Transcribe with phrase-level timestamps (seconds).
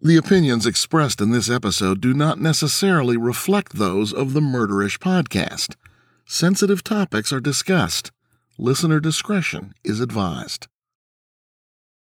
[0.00, 5.74] The opinions expressed in this episode do not necessarily reflect those of the Murderish podcast.
[6.26, 8.12] Sensitive topics are discussed.
[8.58, 10.66] Listener discretion is advised.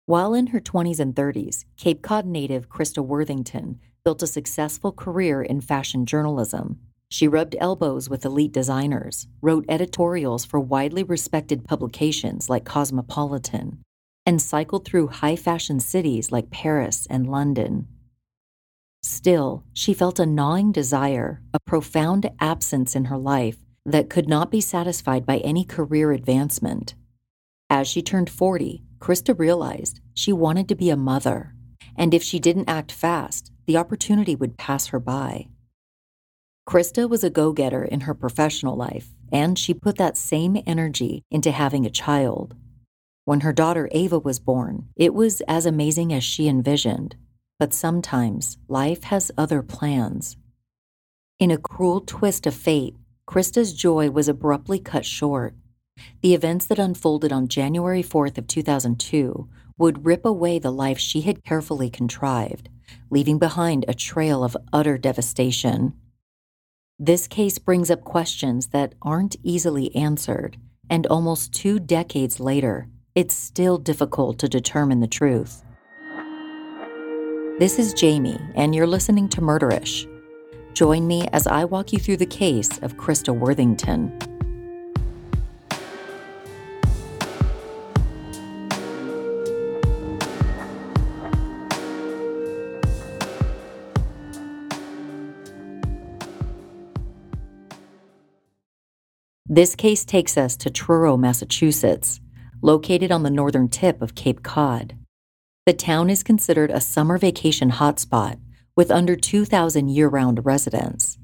[0.07, 5.43] While in her 20s and 30s, Cape Cod native Christa Worthington built a successful career
[5.43, 6.79] in fashion journalism.
[7.09, 13.83] She rubbed elbows with elite designers, wrote editorials for widely respected publications like Cosmopolitan,
[14.27, 17.89] and cycled through high fashion cities like Paris and London.
[19.03, 24.51] Still, she felt a gnawing desire, a profound absence in her life that could not
[24.51, 26.95] be satisfied by any career advancement.
[27.71, 31.55] As she turned 40, Christa realized she wanted to be a mother,
[31.97, 35.49] and if she didn't act fast, the opportunity would pass her by.
[36.69, 41.23] Christa was a go getter in her professional life, and she put that same energy
[41.31, 42.55] into having a child.
[43.31, 47.15] When her daughter Ava was born, it was as amazing as she envisioned.
[47.61, 50.37] But sometimes life has other plans.
[51.39, 52.97] In a cruel twist of fate,
[53.27, 55.55] Christa's joy was abruptly cut short.
[56.23, 59.49] The events that unfolded on January 4th of 2002
[59.79, 62.69] would rip away the life she had carefully contrived,
[63.11, 65.93] leaving behind a trail of utter devastation.
[66.99, 70.57] This case brings up questions that aren't easily answered,
[70.91, 72.89] and almost two decades later,
[73.21, 75.63] it's still difficult to determine the truth.
[77.59, 80.07] This is Jami, and you're listening to Murderish.
[80.73, 84.19] Join me as I walk you through the case of Christa Worthington.
[99.47, 102.19] This case takes us to Truro, Massachusetts,
[102.63, 104.97] located on the northern tip of Cape Cod.
[105.67, 108.39] The town is considered a summer vacation hotspot
[108.77, 111.19] with under 2,000 year round residents.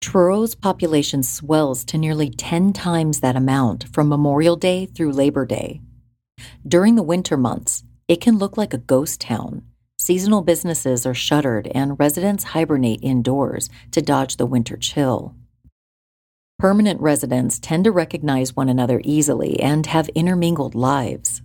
[0.00, 5.80] Truro's population swells to nearly 10 times that amount from Memorial Day through Labor Day.
[6.66, 9.62] During the winter months, it can look like a ghost town.
[9.98, 15.34] Seasonal businesses are shuttered and residents hibernate indoors to dodge the winter chill.
[16.58, 21.40] Permanent residents tend to recognize one another easily and have intermingled lives.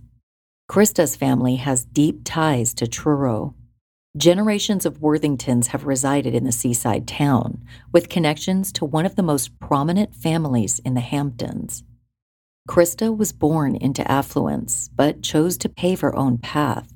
[0.68, 3.54] Christa's family has deep ties to Truro.
[4.16, 7.62] Generations of Worthingtons have resided in the seaside town,
[7.92, 11.84] with connections to one of the most prominent families in the Hamptons.
[12.68, 16.93] Christa was born into affluence, but chose to pave her own path.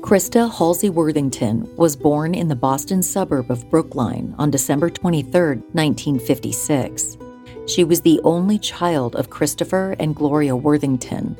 [0.00, 5.30] Christa Halsey Worthington was born in the Boston suburb of Brookline on December 23,
[5.72, 7.18] 1956.
[7.66, 11.36] She was the only child of Christopher and Gloria Worthington.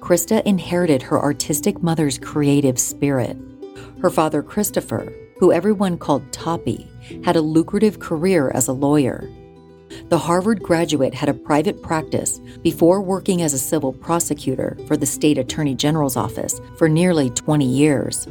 [0.00, 3.36] Christa inherited her artistic mother's creative spirit.
[4.00, 6.88] Her father, Christopher, who everyone called Toppy,
[7.22, 9.30] had a lucrative career as a lawyer.
[10.08, 15.06] The Harvard graduate had a private practice before working as a civil prosecutor for the
[15.06, 18.26] state attorney general's office for nearly 20 years.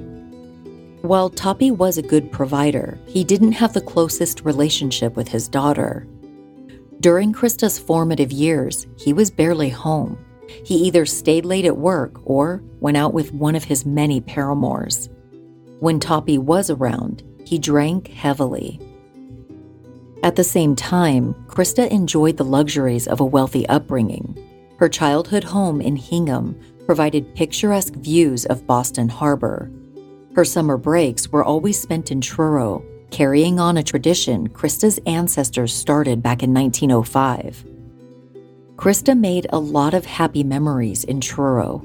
[1.01, 6.07] While Toppy was a good provider, he didn't have the closest relationship with his daughter.
[7.00, 10.18] During Christa's formative years, he was barely home.
[10.65, 15.09] He either stayed late at work or went out with one of his many paramours.
[15.80, 18.80] When Toppy was around, he drank heavily.
[20.24, 24.38] At the same time, Christa enjoyed the luxuries of a wealthy upbringing.
[24.78, 29.72] Her childhood home in Hingham provided picturesque views of Boston Harbor.
[30.36, 36.22] Her summer breaks were always spent in Truro, carrying on a tradition Christa's ancestors started
[36.22, 37.66] back in 1905.
[38.75, 41.84] Christa made a lot of happy memories in Truro.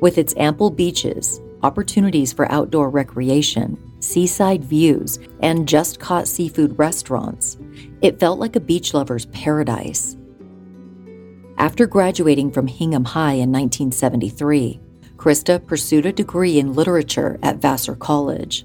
[0.00, 7.58] With its ample beaches, opportunities for outdoor recreation, seaside views, and just caught seafood restaurants,
[8.00, 10.16] it felt like a beach lover's paradise.
[11.56, 14.80] After graduating from Hingham High in 1973,
[15.16, 18.64] Christa pursued a degree in literature at Vassar College.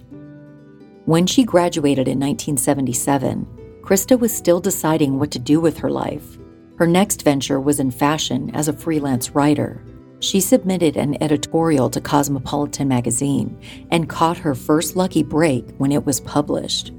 [1.06, 6.38] When she graduated in 1977, Christa was still deciding what to do with her life.
[6.78, 9.84] Her next venture was in fashion as a freelance writer
[10.24, 13.60] she submitted an editorial to Cosmopolitan magazine
[13.92, 16.92] and caught her first lucky break when it was published.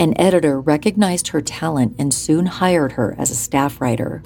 [0.00, 4.24] An editor recognized her talent and soon hired her as a staff writer.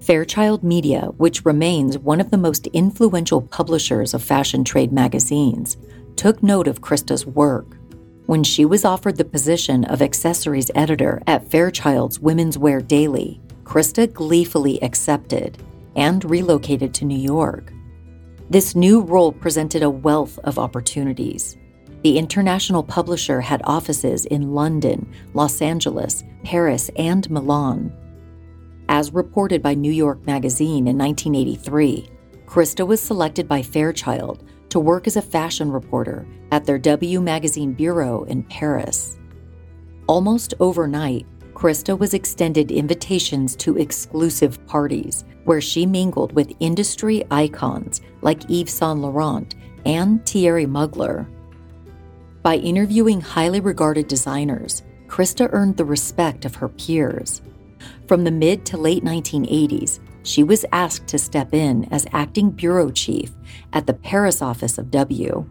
[0.00, 5.76] Fairchild Media, which remains one of the most influential publishers of fashion trade magazines,
[6.14, 7.76] took note of Christa's work.
[8.26, 14.12] When she was offered the position of accessories editor at Fairchild's Women's Wear Daily, Christa
[14.12, 15.58] gleefully accepted
[15.96, 17.72] and relocated to New York.
[18.50, 21.56] This new role presented a wealth of opportunities.
[22.02, 27.92] The international publisher had offices in London, Los Angeles, Paris, and Milan.
[28.90, 32.10] As reported by New York Magazine in 1983,
[32.44, 37.72] Christa was selected by Fairchild to work as a fashion reporter at their W Magazine
[37.72, 39.18] bureau in Paris.
[40.06, 48.00] Almost overnight, Christa was extended invitations to exclusive parties where she mingled with industry icons
[48.22, 49.54] like Yves Saint Laurent
[49.84, 51.26] and Thierry Mugler.
[52.42, 57.40] By interviewing highly regarded designers, Christa earned the respect of her peers.
[58.06, 62.90] From the mid to late 1980s, she was asked to step in as acting bureau
[62.90, 63.32] chief
[63.72, 65.48] at the Paris office of W.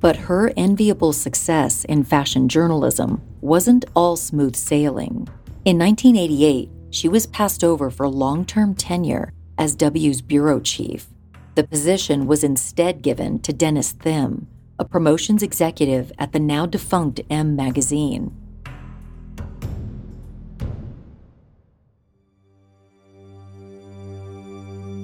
[0.00, 5.28] But her enviable success in fashion journalism wasn't all smooth sailing.
[5.64, 11.08] In 1988, she was passed over for long term tenure as W's bureau chief.
[11.54, 14.46] The position was instead given to Dennis Thim,
[14.78, 18.36] a promotions executive at the now defunct M magazine.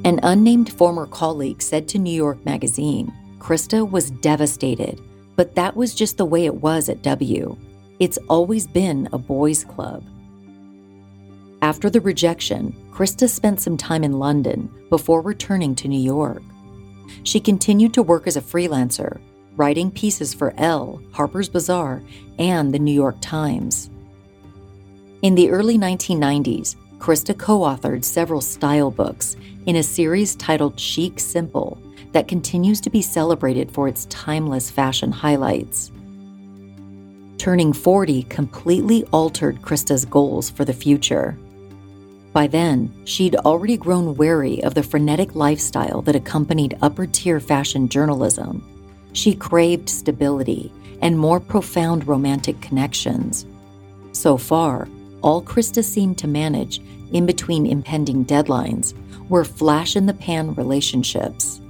[0.04, 5.00] An unnamed former colleague said to New York Magazine Christa was devastated,
[5.36, 7.56] but that was just the way it was at W.
[7.98, 10.04] It's always been a boys' club.
[11.62, 16.42] After the rejection, Christa spent some time in London before returning to New York.
[17.24, 19.20] She continued to work as a freelancer,
[19.56, 22.02] writing pieces for Elle, Harper's Bazaar,
[22.38, 23.90] and the New York Times.
[25.22, 29.36] In the early 1990s, Christa co authored several style books
[29.66, 35.10] in a series titled Chic Simple that continues to be celebrated for its timeless fashion
[35.10, 35.90] highlights.
[37.36, 41.38] Turning 40 completely altered Christa's goals for the future.
[42.32, 47.88] By then, she'd already grown wary of the frenetic lifestyle that accompanied upper tier fashion
[47.88, 48.62] journalism.
[49.12, 53.46] She craved stability and more profound romantic connections.
[54.12, 54.88] So far,
[55.22, 56.80] all Christa seemed to manage,
[57.12, 58.94] in between impending deadlines,
[59.28, 61.60] were flash in the pan relationships.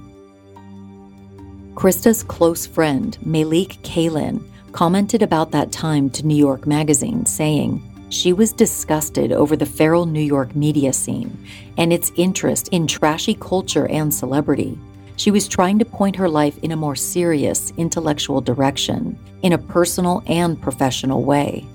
[1.73, 8.33] Christa's close friend, Malik Kalin, commented about that time to New York Magazine, saying, she
[8.33, 11.45] was disgusted over the feral New York media scene
[11.77, 14.77] and its interest in trashy culture and celebrity.
[15.15, 19.57] She was trying to point her life in a more serious, intellectual direction, in a
[19.57, 21.65] personal and professional way.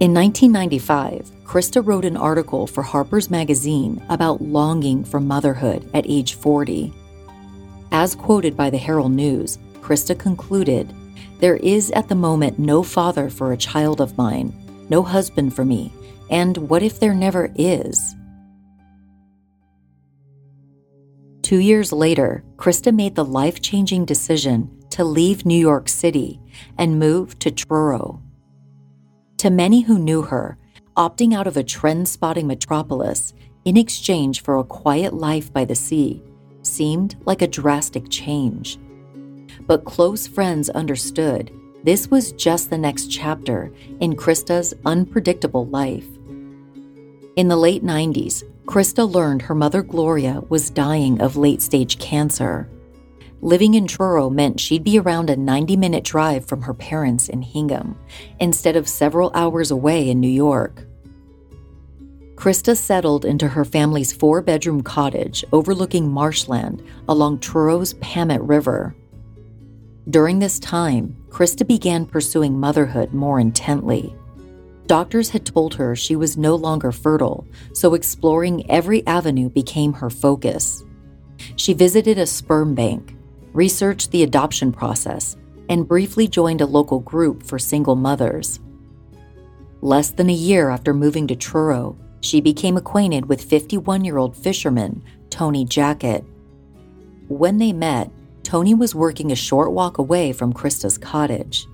[0.00, 6.34] In 1995, Christa wrote an article for Harper's Magazine about longing for motherhood at age
[6.34, 6.92] 40.
[7.92, 10.92] As quoted by the Herald News, Christa concluded,
[11.38, 14.52] There is at the moment no father for a child of mine,
[14.92, 15.90] no husband for me,
[16.28, 18.14] and what if there never is?
[21.40, 26.38] Two years later, Christa made the life changing decision to leave New York City
[26.76, 28.22] and move to Truro.
[29.38, 30.58] To many who knew her,
[30.94, 33.32] opting out of a trend spotting metropolis
[33.64, 36.22] in exchange for a quiet life by the sea
[36.60, 38.78] seemed like a drastic change.
[39.66, 41.50] But close friends understood
[41.84, 46.06] this was just the next chapter in Christa's unpredictable life.
[47.36, 52.68] In the late 90s, Christa learned her mother Gloria was dying of late stage cancer.
[53.40, 57.42] Living in Truro meant she'd be around a 90 minute drive from her parents in
[57.42, 57.98] Hingham,
[58.38, 60.86] instead of several hours away in New York.
[62.36, 68.94] Christa settled into her family's four bedroom cottage overlooking marshland along Truro's Pamet River.
[70.10, 74.14] During this time, Christa began pursuing motherhood more intently.
[74.86, 80.10] Doctors had told her she was no longer fertile, so exploring every avenue became her
[80.10, 80.84] focus.
[81.56, 83.16] She visited a sperm bank,
[83.54, 85.38] researched the adoption process,
[85.70, 88.60] and briefly joined a local group for single mothers.
[89.80, 94.36] Less than a year after moving to Truro, she became acquainted with 51 year old
[94.36, 96.26] fisherman Tony Jackett.
[97.28, 98.10] When they met,
[98.42, 101.66] Tony was working a short walk away from Christa's cottage.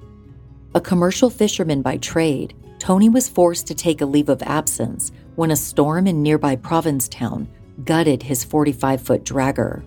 [0.75, 5.51] A commercial fisherman by trade, Tony was forced to take a leave of absence when
[5.51, 7.49] a storm in nearby Provincetown
[7.85, 9.83] gutted his 45 foot dragger.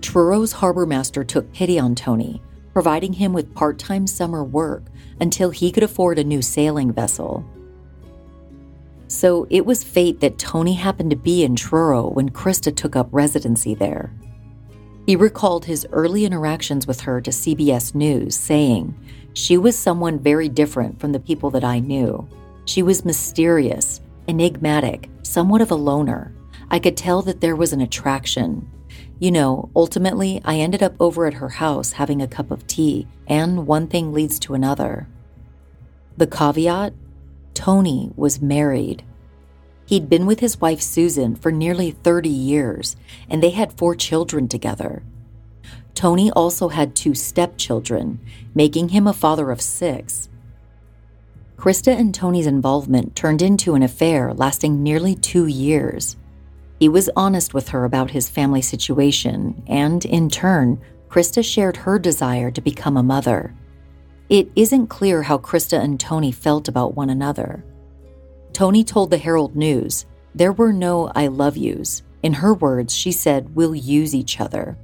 [0.00, 2.42] Truro's harbor master took pity on Tony,
[2.72, 4.84] providing him with part time summer work
[5.20, 7.44] until he could afford a new sailing vessel.
[9.08, 13.08] So it was fate that Tony happened to be in Truro when Christa took up
[13.10, 14.12] residency there.
[15.08, 18.94] He recalled his early interactions with her to CBS News, saying,
[19.32, 22.28] She was someone very different from the people that I knew.
[22.66, 26.34] She was mysterious, enigmatic, somewhat of a loner.
[26.70, 28.68] I could tell that there was an attraction.
[29.18, 33.06] You know, ultimately, I ended up over at her house having a cup of tea,
[33.26, 35.08] and one thing leads to another.
[36.18, 36.92] The caveat
[37.54, 39.04] Tony was married.
[39.88, 42.94] He'd been with his wife Susan for nearly 30 years,
[43.30, 45.02] and they had four children together.
[45.94, 48.20] Tony also had two stepchildren,
[48.54, 50.28] making him a father of six.
[51.56, 56.18] Christa and Tony's involvement turned into an affair lasting nearly two years.
[56.78, 61.98] He was honest with her about his family situation, and in turn, Christa shared her
[61.98, 63.54] desire to become a mother.
[64.28, 67.64] It isn't clear how Christa and Tony felt about one another.
[68.52, 72.02] Tony told the Herald News, There were no I love yous.
[72.22, 74.76] In her words, she said, We'll use each other.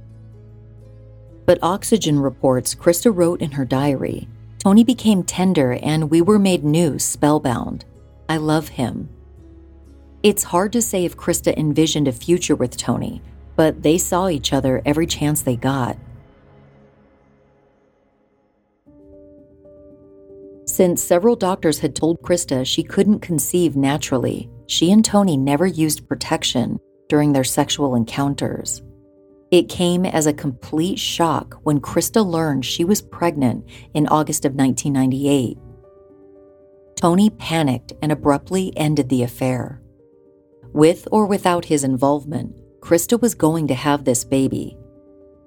[1.45, 4.27] But Oxygen reports Christa wrote in her diary,
[4.59, 7.85] Tony became tender and we were made new, spellbound.
[8.27, 9.09] I love him.
[10.23, 13.21] It's hard to say if Christa envisioned a future with Tony,
[13.55, 15.97] but they saw each other every chance they got.
[20.75, 26.05] Since several doctors had told Christa she couldn't conceive naturally, she and Tony never used
[26.05, 28.83] protection during their sexual encounters.
[29.51, 33.63] It came as a complete shock when Christa learned she was pregnant
[33.93, 35.57] in August of 1998.
[36.97, 39.81] Tony panicked and abruptly ended the affair.
[40.73, 44.77] With or without his involvement, Christa was going to have this baby.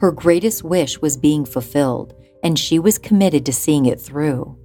[0.00, 4.56] Her greatest wish was being fulfilled, and she was committed to seeing it through.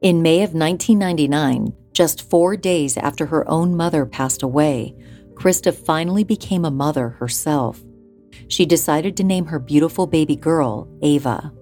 [0.00, 4.94] In May of 1999, just four days after her own mother passed away,
[5.34, 7.82] Christa finally became a mother herself.
[8.46, 11.52] She decided to name her beautiful baby girl Ava.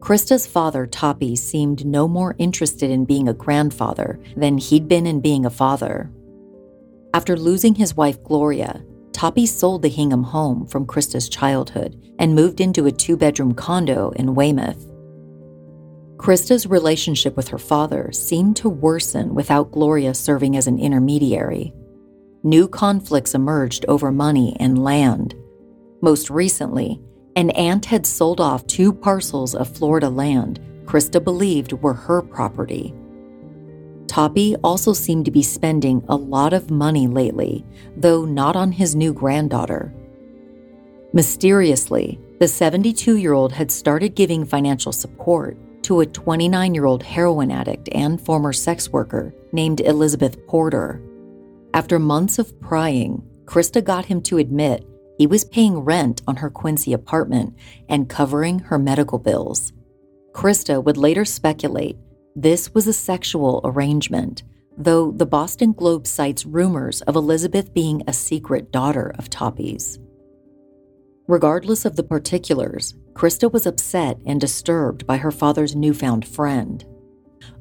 [0.00, 5.22] Christa's father, Toppy, seemed no more interested in being a grandfather than he'd been in
[5.22, 6.10] being a father.
[7.14, 12.60] After losing his wife, Gloria, Toppy sold the Hingham home from Christa's childhood and moved
[12.60, 14.89] into a two bedroom condo in Weymouth.
[16.20, 21.72] Christa's relationship with her father seemed to worsen without Gloria serving as an intermediary.
[22.42, 25.34] New conflicts emerged over money and land.
[26.02, 27.00] Most recently,
[27.36, 32.94] an aunt had sold off two parcels of Florida land Christa believed were her property.
[34.06, 37.64] Toppy also seemed to be spending a lot of money lately,
[37.96, 39.94] though not on his new granddaughter.
[41.14, 47.02] Mysteriously, the 72 year old had started giving financial support to a 29 year old
[47.02, 51.02] heroin addict and former sex worker named Elizabeth Porter.
[51.74, 54.86] After months of prying, Christa got him to admit
[55.18, 57.54] he was paying rent on her Quincy apartment
[57.88, 59.72] and covering her medical bills.
[60.32, 61.98] Christa would later speculate
[62.36, 64.44] this was a sexual arrangement,
[64.78, 69.98] though the Boston Globe cites rumors of Elizabeth being a secret daughter of Toppy's.
[71.30, 76.84] Regardless of the particulars, Christa was upset and disturbed by her father's newfound friend.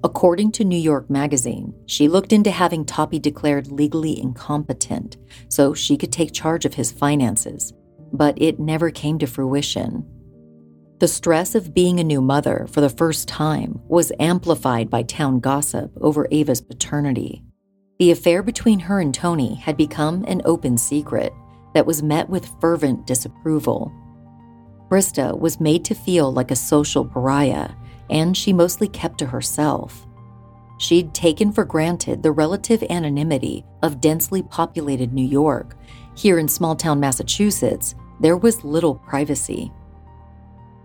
[0.03, 5.17] According to New York Magazine, she looked into having Toppy declared legally incompetent
[5.49, 7.71] so she could take charge of his finances,
[8.11, 10.03] but it never came to fruition.
[10.97, 15.41] The stress of being a new mother for the first time was amplified by town
[15.41, 17.43] gossip over Ava's paternity.
[17.99, 21.33] The affair between her and Tony had become an open secret
[21.73, 23.91] that was met with fervent disapproval.
[24.89, 27.69] Christa was made to feel like a social pariah,
[28.09, 30.07] and she mostly kept to herself.
[30.79, 35.75] She'd taken for granted the relative anonymity of densely populated New York.
[36.15, 39.71] Here in small town Massachusetts, there was little privacy.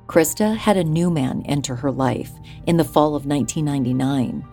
[0.07, 2.33] Christa had a new man enter her life
[2.67, 4.45] in the fall of 1999.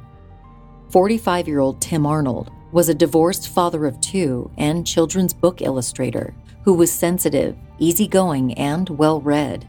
[0.90, 6.34] 45 year old Tim Arnold was a divorced father of two and children's book illustrator
[6.64, 9.68] who was sensitive, easygoing, and well read.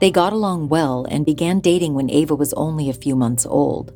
[0.00, 3.92] They got along well and began dating when Ava was only a few months old.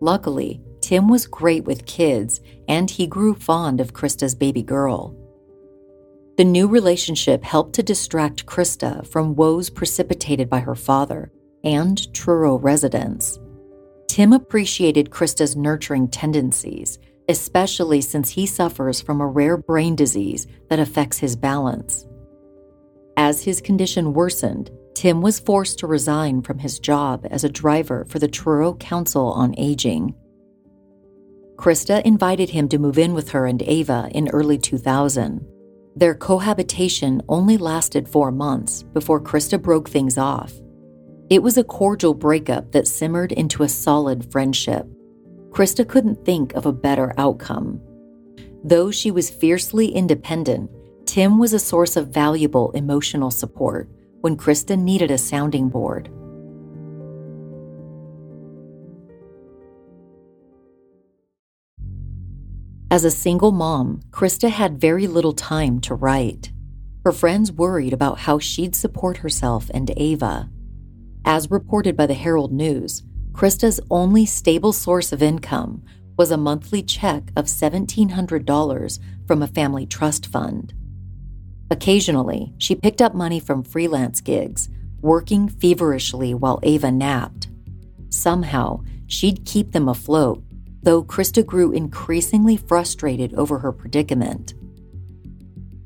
[0.00, 5.14] Luckily, Tim was great with kids and he grew fond of Christa's baby girl.
[6.36, 11.32] The new relationship helped to distract Christa from woes precipitated by her father
[11.64, 13.38] and Truro residents.
[14.06, 20.78] Tim appreciated Christa's nurturing tendencies, especially since he suffers from a rare brain disease that
[20.78, 22.06] affects his balance.
[23.16, 28.06] As his condition worsened, Tim was forced to resign from his job as a driver
[28.08, 30.14] for the Truro Council on Aging.
[31.56, 35.44] Christa invited him to move in with her and Ava in early 2000.
[35.96, 40.52] Their cohabitation only lasted four months before Christa broke things off.
[41.28, 44.86] It was a cordial breakup that simmered into a solid friendship.
[45.50, 47.80] Christa couldn't think of a better outcome.
[48.64, 50.70] Though she was fiercely independent,
[51.06, 53.88] Tim was a source of valuable emotional support
[54.20, 56.10] when Christa needed a sounding board.
[62.90, 66.50] As a single mom, Christa had very little time to write.
[67.04, 70.50] Her friends worried about how she'd support herself and Ava.
[71.24, 73.02] As reported by the Herald News,
[73.38, 75.84] Christa's only stable source of income
[76.16, 78.98] was a monthly check of $1,700
[79.28, 80.74] from a family trust fund.
[81.70, 84.68] Occasionally, she picked up money from freelance gigs,
[85.02, 87.46] working feverishly while Ava napped.
[88.10, 90.42] Somehow, she'd keep them afloat
[90.82, 94.54] though Christa grew increasingly frustrated over her predicament.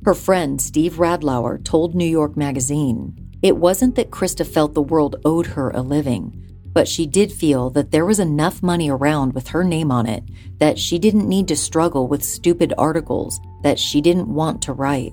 [0.04, 5.16] Her friend Steve Radlauer told New York Magazine it wasn't that Christa felt the world
[5.24, 6.41] owed her a living,
[6.72, 10.24] but she did feel that there was enough money around with her name on it
[10.58, 15.12] that she didn't need to struggle with stupid articles that she didn't want to write.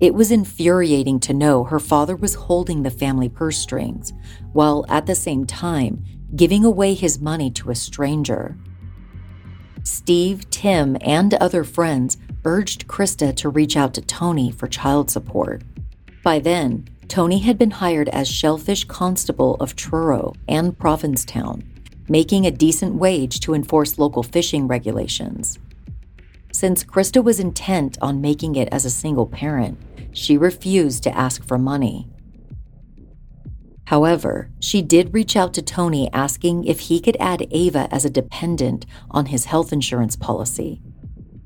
[0.00, 4.12] It was infuriating to know her father was holding the family purse strings,
[4.52, 6.04] while at the same time
[6.34, 8.56] giving away his money to a stranger.
[9.84, 15.62] Steve, Tim, and other friends urged Christa to reach out to Tony for child support.
[16.22, 21.62] By then, Tony had been hired as shellfish constable of Truro and Provincetown,
[22.08, 25.58] making a decent wage to enforce local fishing regulations.
[26.52, 29.78] Since Christa was intent on making it as a single parent,
[30.12, 32.08] she refused to ask for money.
[33.86, 38.10] However, she did reach out to Tony asking if he could add Ava as a
[38.10, 40.80] dependent on his health insurance policy.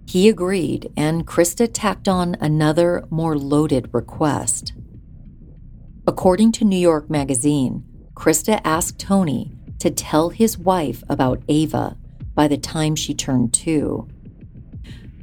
[0.06, 4.72] He agreed, and Christa tacked on another, more loaded request.
[6.08, 11.98] According to New York Magazine, Christa asked Tony to tell his wife about Ava
[12.34, 14.08] by the time she turned two.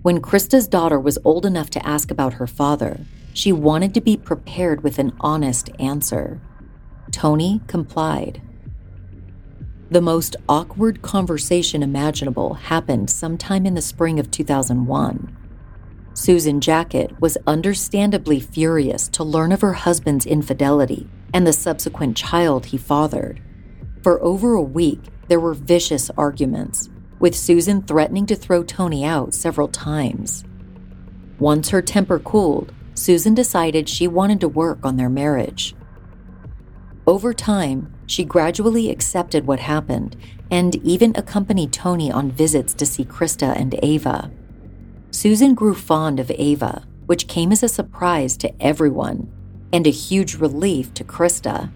[0.04, 3.00] When Christa's daughter was old enough to ask about her father,
[3.34, 6.40] she wanted to be prepared with an honest answer.
[7.10, 8.44] Tony complied.
[9.90, 15.36] The most awkward conversation imaginable happened sometime in the spring of 2001.
[16.16, 22.68] Susan Jackett was understandably furious to learn of her husband's infidelity and the subsequent child
[22.68, 23.42] he fathered.
[24.02, 29.34] For over a week, there were vicious arguments, with Susan threatening to throw Tony out
[29.34, 30.46] several times.
[31.38, 35.76] Once her temper cooled, Susan decided she wanted to work on their marriage.
[37.06, 40.16] Over time, she gradually accepted what happened
[40.50, 44.32] and even accompanied Tony on visits to see Christa and Ava.
[45.16, 49.32] Susan grew fond of Ava, which came as a surprise to everyone
[49.72, 51.72] and a huge relief to Christa.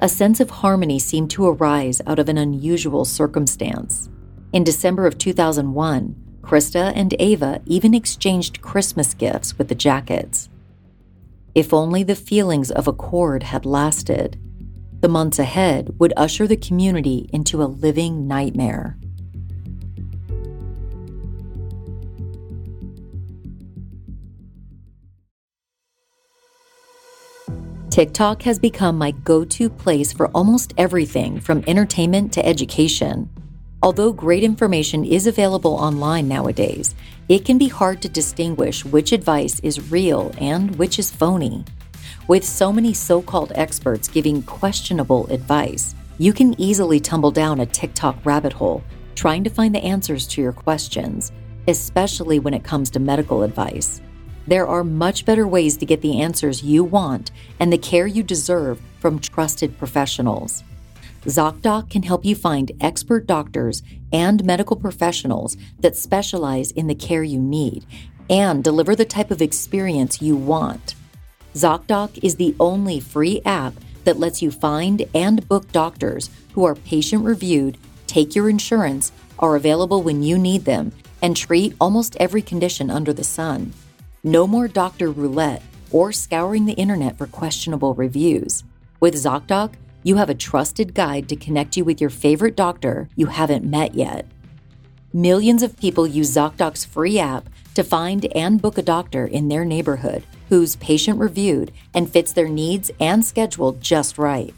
[0.00, 4.08] A sense of harmony seemed to arise out of an unusual circumstance.
[4.54, 10.48] In December of 2001, Christa and Ava even exchanged Christmas gifts with the Jacketts.
[11.54, 14.40] If only the feelings of accord had lasted.
[15.00, 18.96] The months ahead would usher the community into a living nightmare.
[27.90, 33.28] TikTok has become my go to place for almost everything from entertainment to education.
[33.82, 36.94] Although great information is available online nowadays,
[37.28, 41.64] it can be hard to distinguish which advice is real and which is phony.
[42.28, 47.66] With so many so called experts giving questionable advice, you can easily tumble down a
[47.66, 48.84] TikTok rabbit hole
[49.16, 51.32] trying to find the answers to your questions,
[51.66, 54.00] especially when it comes to medical advice.
[54.46, 58.22] There are much better ways to get the answers you want and the care you
[58.22, 60.64] deserve from trusted professionals.
[61.24, 67.22] ZocDoc can help you find expert doctors and medical professionals that specialize in the care
[67.22, 67.84] you need
[68.30, 70.94] and deliver the type of experience you want.
[71.54, 73.74] ZocDoc is the only free app
[74.04, 77.76] that lets you find and book doctors who are patient reviewed,
[78.06, 83.12] take your insurance, are available when you need them, and treat almost every condition under
[83.12, 83.72] the sun.
[84.22, 88.64] No more doctor roulette or scouring the internet for questionable reviews.
[89.00, 93.26] With ZocDoc, you have a trusted guide to connect you with your favorite doctor you
[93.26, 94.26] haven't met yet.
[95.14, 99.64] Millions of people use ZocDoc's free app to find and book a doctor in their
[99.64, 104.54] neighborhood who's patient reviewed and fits their needs and schedule just right.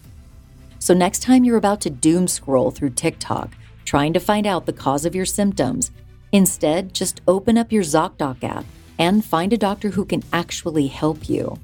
[0.81, 3.53] So, next time you're about to doom scroll through TikTok
[3.85, 5.93] trying to find out the cause of your symptoms,
[6.33, 8.65] instead just open up your ZocDoc app
[8.99, 11.59] and find a doctor who can actually help you.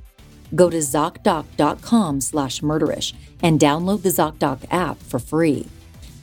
[0.54, 5.66] Go to ZocDoc.com slash murderish and download the ZocDoc app for free.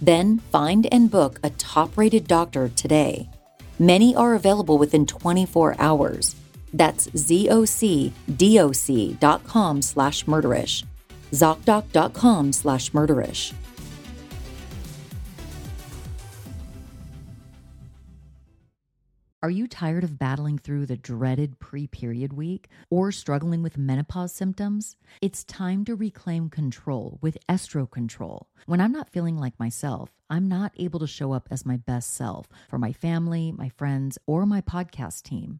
[0.01, 3.29] Then find and book a top rated doctor today.
[3.79, 6.35] Many are available within 24 hours.
[6.73, 8.11] That's zocdoc.com
[9.81, 10.83] slash murderish.
[11.31, 13.53] ZocDoc.com slash murderish.
[19.45, 24.33] Are you tired of battling through the dreaded pre period week or struggling with menopause
[24.33, 24.95] symptoms?
[25.21, 28.47] It's time to reclaim control with Estro Control.
[28.65, 32.15] When I'm not feeling like myself, I'm not able to show up as my best
[32.15, 35.59] self for my family, my friends, or my podcast team.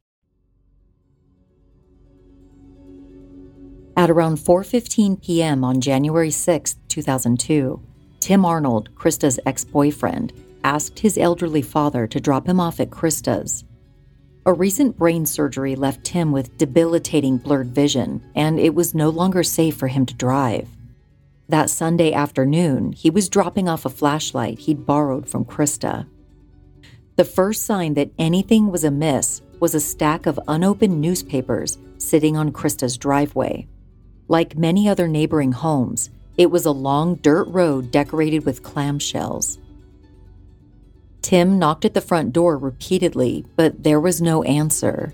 [3.97, 5.63] At around 4:15 p.m.
[5.63, 7.81] on January 6, 2002,
[8.19, 10.31] Tim Arnold, Christa's ex-boyfriend,
[10.63, 13.65] asked his elderly father to drop him off at Christa's.
[14.45, 19.43] A recent brain surgery left Tim with debilitating blurred vision, and it was no longer
[19.43, 20.69] safe for him to drive.
[21.49, 26.07] That Sunday afternoon, he was dropping off a flashlight he'd borrowed from Christa.
[27.17, 32.51] The first sign that anything was amiss was a stack of unopened newspapers sitting on
[32.53, 33.67] Christa's driveway.
[34.31, 39.57] Like many other neighboring homes, it was a long dirt road decorated with clamshells.
[41.21, 45.13] Tim knocked at the front door repeatedly, but there was no answer.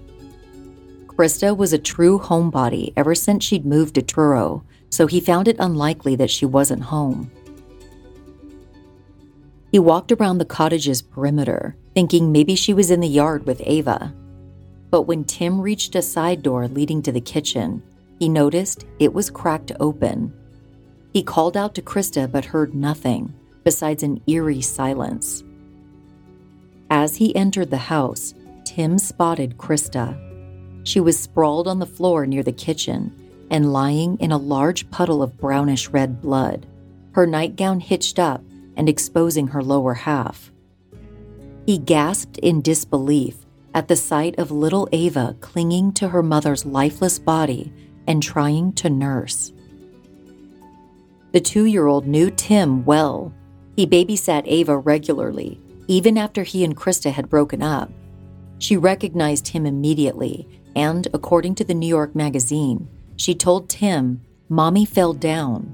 [1.08, 5.58] Christa was a true homebody ever since she'd moved to Truro, so he found it
[5.58, 7.32] unlikely that she wasn't home.
[9.72, 14.14] He walked around the cottage's perimeter, thinking maybe she was in the yard with Ava.
[14.92, 17.82] But when Tim reached a side door leading to the kitchen,
[18.20, 20.34] he noticed it was cracked open.
[21.14, 25.44] He called out to Christa but heard nothing besides an eerie silence.
[26.90, 30.18] As he entered the house, Tim spotted Christa.
[30.84, 33.14] She was sprawled on the floor near the kitchen
[33.50, 36.66] and lying in a large puddle of brownish red blood,
[37.12, 38.42] her nightgown hitched up
[38.76, 40.52] and exposing her lower half.
[41.66, 47.20] He gasped in disbelief at the sight of little Ava clinging to her mother's lifeless
[47.20, 47.74] body
[48.08, 49.52] and trying to nurse.
[51.34, 53.34] The two year old knew Tim well.
[53.76, 57.92] He babysat Ava regularly, even after he and Christa had broken up.
[58.60, 64.86] She recognized him immediately, and according to the New York Magazine, she told Tim, Mommy
[64.86, 65.74] fell down.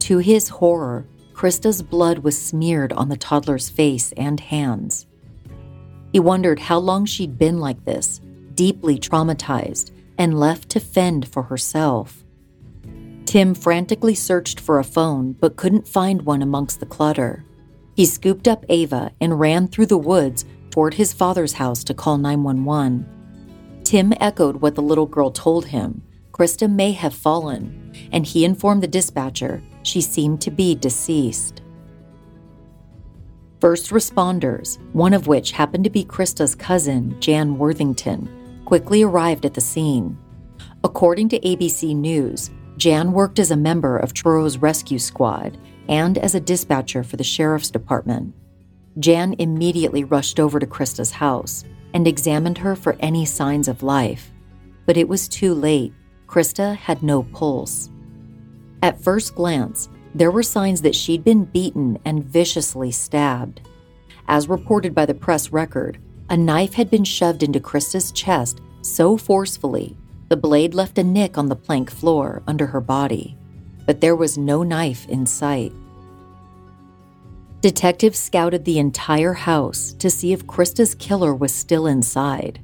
[0.00, 5.06] To his horror, Christa's blood was smeared on the toddler's face and hands.
[6.12, 8.20] He wondered how long she'd been like this,
[8.54, 12.24] deeply traumatized, and left to fend for herself.
[13.24, 17.44] Tim frantically searched for a phone but couldn't find one amongst the clutter.
[17.94, 22.18] He scooped up Ava and ran through the woods toward his father's house to call
[22.18, 23.06] 911.
[23.84, 28.82] Tim echoed what the little girl told him Christa may have fallen, and he informed
[28.82, 31.62] the dispatcher she seemed to be deceased.
[33.60, 38.28] First responders, one of which happened to be Christa's cousin, Jan Worthington,
[38.72, 40.16] quickly arrived at the scene.
[40.82, 45.58] According to ABC News, Jan worked as a member of Truro's rescue squad
[45.90, 48.34] and as a dispatcher for the sheriff's department.
[48.98, 54.32] Jan immediately rushed over to Christa's house and examined her for any signs of life.
[54.86, 55.92] But it was too late.
[56.26, 57.90] Christa had no pulse.
[58.82, 63.68] At first glance, there were signs that she'd been beaten and viciously stabbed.
[64.28, 69.16] As reported by the press record, a knife had been shoved into Christa's chest so
[69.16, 69.96] forcefully
[70.32, 73.36] the blade left a nick on the plank floor under her body,
[73.84, 75.74] but there was no knife in sight.
[77.60, 82.60] Detectives scouted the entire house to see if Christa's killer was still inside.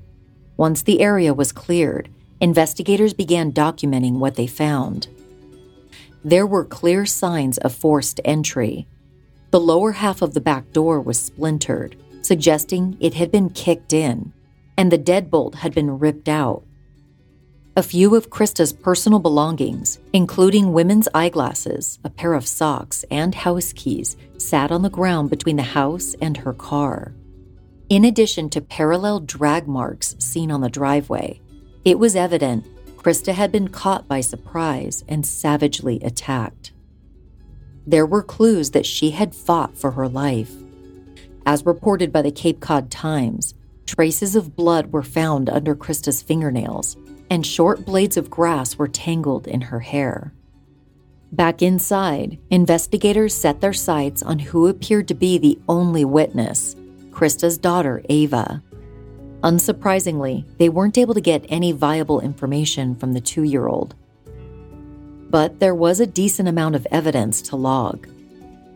[0.57, 2.09] Once the area was cleared,
[2.41, 5.09] investigators began documenting what they found.
[6.25, 8.89] There were clear signs of forced entry.
[9.51, 11.97] The lower half of the back door was splintered,
[12.29, 14.33] suggesting it had been kicked in,
[14.77, 16.63] and the deadbolt had been ripped out.
[17.75, 23.73] A few of Christa's personal belongings, including women's eyeglasses, a pair of socks, and house
[23.73, 27.15] keys, sat on the ground between the house and her car.
[27.89, 31.41] In addition to parallel drag marks seen on the driveway,
[31.85, 32.67] it was evident
[32.99, 36.73] Christa had been caught by surprise and savagely attacked.
[37.87, 40.53] There were clues that she had fought for her life.
[41.49, 43.55] As reported by the Cape Cod Times,
[43.87, 46.95] traces of blood were found under Christa's fingernails,
[47.31, 50.35] and short blades of grass were tangled in her hair.
[51.33, 56.77] Back inside, investigators set their sights on who appeared to be the only witness
[57.13, 58.63] Christa's daughter, Ava.
[59.41, 63.95] Unsurprisingly, they weren't able to get any viable information from the two year old.
[65.31, 68.07] But there was a decent amount of evidence to log.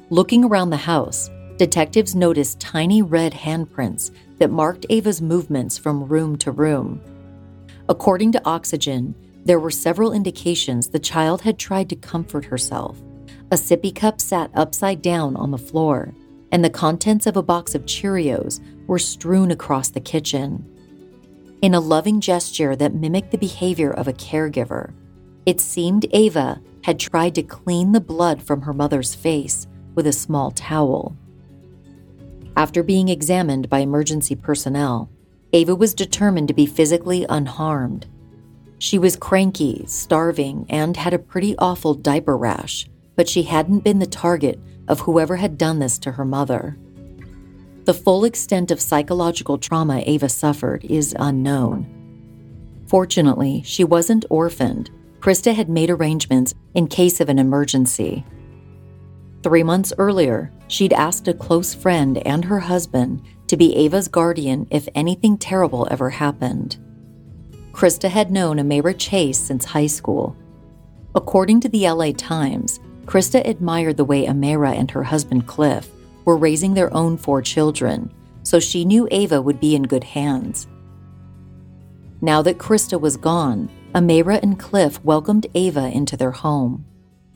[0.09, 1.29] Looking around the house,
[1.63, 7.01] detectives noticed tiny red handprints that marked Ava's movements from room to room.
[7.89, 13.01] According to Oxygen, there were several indications the child had tried to comfort herself.
[13.53, 16.13] A sippy cup sat upside down on the floor,
[16.51, 20.67] and the contents of a box of Cheerios were strewn across the kitchen.
[21.63, 24.95] In a loving gesture that mimicked the behavior of a caregiver,
[25.47, 30.13] it seemed Ava had tried to clean the blood from her mother's face with a
[30.13, 31.17] small towel.
[32.57, 35.11] After being examined by emergency personnel,
[35.53, 38.07] Ava was determined to be physically unharmed.
[38.79, 43.99] She was cranky, starving, and had a pretty awful diaper rash, but she hadn't been
[43.99, 46.77] the target of whoever had done this to her mother.
[47.85, 51.87] The full extent of psychological trauma Ava suffered is unknown.
[52.87, 54.91] Fortunately, she wasn't orphaned.
[55.21, 58.25] Christa had made arrangements in case of an emergency.
[59.43, 64.67] Three months earlier, she'd asked a close friend and her husband to be Ava's guardian
[64.71, 66.77] if anything terrible ever happened.
[67.73, 70.37] Christa had known Amyra Chase since high school.
[71.15, 75.91] According to the LA Times, Christa admired the way Amyra and her husband Cliff
[76.25, 78.13] were raising their own four children,
[78.45, 80.69] so she knew Ava would be in good hands.
[82.21, 86.85] Now that Christa was gone, Amyra and Cliff welcomed Ava into their home.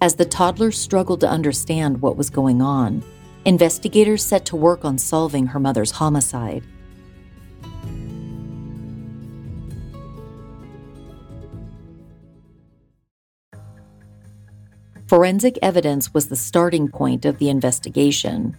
[0.01, 3.03] As the toddler struggled to understand what was going on,
[3.47, 6.63] investigators set to work on solving her mother's homicide.
[15.07, 18.57] Forensic evidence was the starting point of the investigation.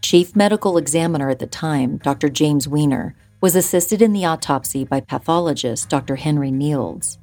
[0.00, 2.28] Chief medical examiner at the time, Dr.
[2.28, 6.16] James Weiner, was assisted in the autopsy by pathologist Dr.
[6.16, 7.18] Henry Nields.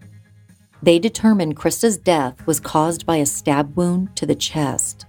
[0.81, 5.05] They determined Christa's death was caused by a stab wound to the chest.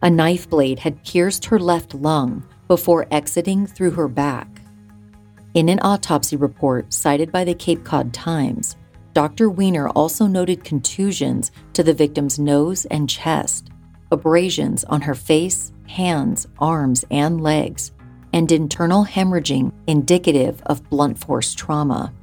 [0.00, 4.62] A knife blade had pierced her left lung before exiting through her back.
[5.54, 8.76] In an autopsy report cited by the Cape Cod Times,
[9.12, 9.50] Dr.
[9.50, 13.68] Weiner also noted contusions to the victim's nose and chest,
[14.10, 17.92] abrasions on her face, hands, arms, and legs,
[18.32, 22.14] and internal hemorrhaging indicative of blunt force trauma.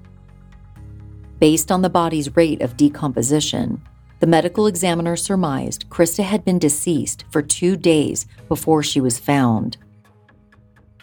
[1.39, 3.81] Based on the body's rate of decomposition,
[4.19, 9.77] the medical examiner surmised Christa had been deceased for two days before she was found.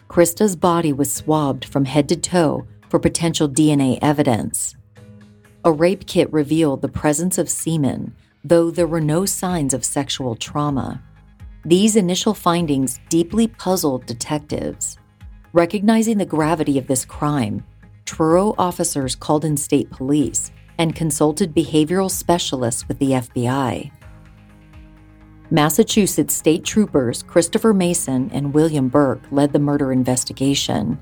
[0.09, 4.77] Christa's body was swabbed from head to toe for potential DNA evidence.
[5.65, 10.37] A rape kit revealed the presence of semen, though there were no signs of sexual
[10.37, 11.03] trauma.
[11.65, 14.99] These initial findings deeply puzzled detectives.
[15.53, 17.65] Recognizing the gravity of this crime,
[18.07, 23.91] Truro officers called in state police and consulted behavioral specialists with the FBI.
[25.51, 30.99] Massachusetts state troopers Christopher Mason and William Burke led the murder investigation.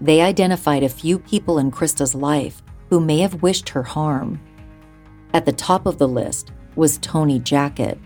[0.00, 4.40] They identified a few people in Christa's life who may have wished her harm.
[5.34, 7.98] At the top of the list was Tony Jackett,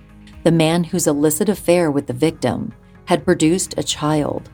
[0.43, 2.73] the man whose illicit affair with the victim
[3.05, 4.51] had produced a child.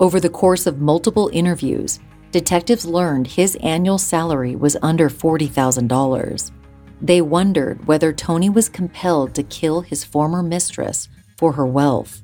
[0.00, 2.00] Over the course of multiple interviews,
[2.32, 6.50] detectives learned his annual salary was under $40,000.
[7.00, 12.22] They wondered whether Tony was compelled to kill his former mistress for her wealth.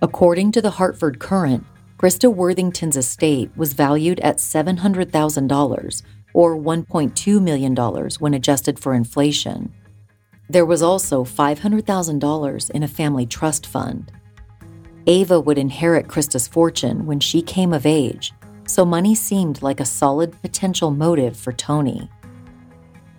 [0.00, 1.64] According to the Hartford Courant,
[1.96, 6.02] Christa Worthington's estate was valued at $700,000
[6.34, 7.76] or $1.2 million
[8.18, 9.72] when adjusted for inflation.
[10.48, 14.10] There was also $500,000 in a family trust fund.
[15.06, 18.32] Ava would inherit Christa's fortune when she came of age,
[18.72, 22.08] so money seemed like a solid potential motive for Tony.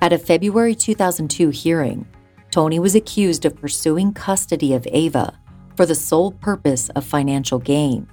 [0.02, 2.08] At a February 2002 hearing,
[2.50, 5.40] Tony was accused of pursuing custody of Ava
[5.76, 8.08] for the sole purpose of financial gain.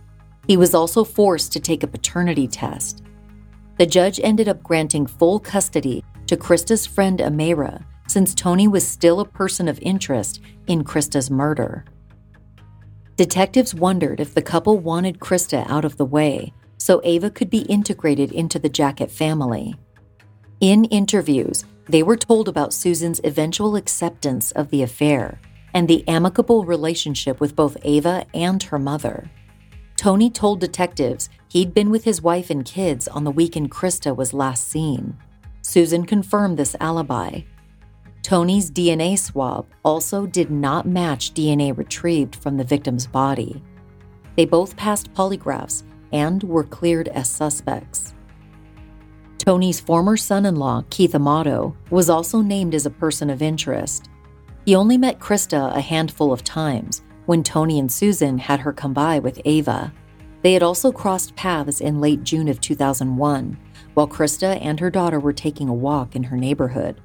[0.47, 3.03] He was also forced to take a paternity test.
[3.79, 9.21] The judge ended up granting full custody to Christa's friend Amyra since Tony was still
[9.21, 11.85] a person of interest in Christa's murder.
[13.17, 16.53] Detectives wondered if the couple wanted Christa out of the way
[16.91, 19.77] so Ava could be integrated into the Jackett family.
[20.59, 25.41] In interviews, they were told about Susan's eventual acceptance of the affair
[25.73, 29.31] and the amicable relationship with both Ava and her mother.
[29.97, 34.35] Tony told detectives he'd been with his wife and kids on the weekend Christa was
[34.35, 35.17] last seen.
[35.63, 37.43] Susan confirmed this alibi.
[38.23, 43.63] Tony's DNA swab also did not match DNA retrieved from the victim's body.
[44.35, 48.15] They both passed polygraphs and were cleared as suspects.
[49.39, 54.11] Tony's former son in law, Keith Amato, was also named as a person of interest.
[54.67, 58.93] He only met Christa a handful of times when Tony and Susan had her come
[58.93, 59.93] by with Ava.
[60.43, 63.57] They had also crossed paths in late June of 2001
[63.95, 67.01] while Christa and her daughter were taking a walk in her neighborhood.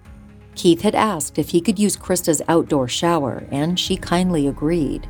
[0.55, 5.07] Keith had asked if he could use Christa's outdoor shower, and she kindly agreed.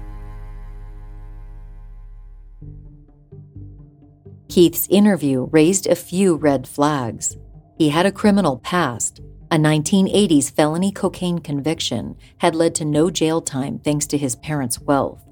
[4.47, 7.35] Keith's interview raised a few red flags.
[7.77, 9.19] He had a criminal past.
[9.51, 14.79] A 1980s felony cocaine conviction had led to no jail time thanks to his parents'
[14.79, 15.23] wealth.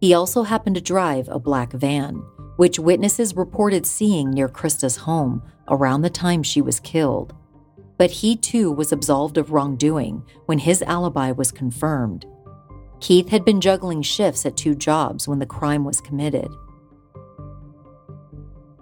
[0.00, 2.22] He also happened to drive a black van,
[2.56, 7.34] which witnesses reported seeing near Christa's home around the time she was killed.
[7.96, 12.26] But he too was absolved of wrongdoing when his alibi was confirmed.
[13.00, 16.48] Keith had been juggling shifts at two jobs when the crime was committed.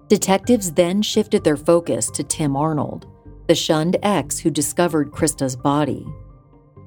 [0.08, 3.06] Detectives then shifted their focus to Tim Arnold,
[3.48, 6.06] the shunned ex who discovered Christa's body.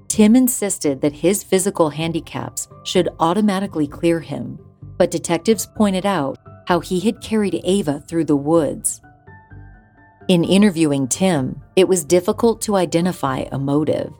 [0.08, 4.57] Tim insisted that his physical handicaps should automatically clear him,
[4.97, 9.01] but detectives pointed out how he had carried Ava through the woods.
[10.30, 14.13] In interviewing Tim, it was difficult to identify a motive.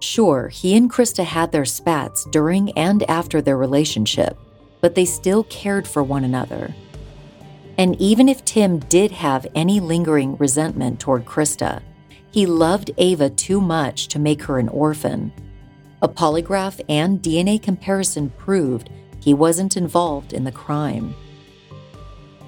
[0.00, 4.36] Sure, he and Christa had their spats during and after their relationship,
[4.82, 6.74] but they still cared for one another
[7.76, 11.82] and even if Tim did have any lingering resentment toward Christa,
[12.30, 15.32] he loved Ava too much to make her an orphan.
[16.02, 21.14] A polygraph and DNA comparison proved he wasn't involved in the crime.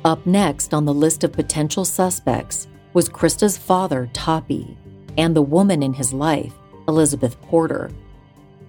[0.05, 4.77] Up next on the list of potential suspects was Christa's father, Toppy,
[5.19, 6.53] and the woman in his life,
[6.87, 7.91] Elizabeth Porter.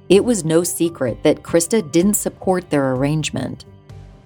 [0.10, 3.66] It was no secret that Christa didn't support their arrangement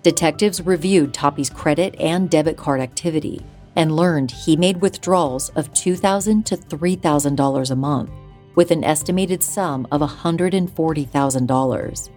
[0.03, 3.45] Detectives reviewed Toppy's credit and debit card activity
[3.75, 8.09] and learned he made withdrawals of 2,000 to $3,000 a month,
[8.55, 12.09] with an estimated sum of $140,000.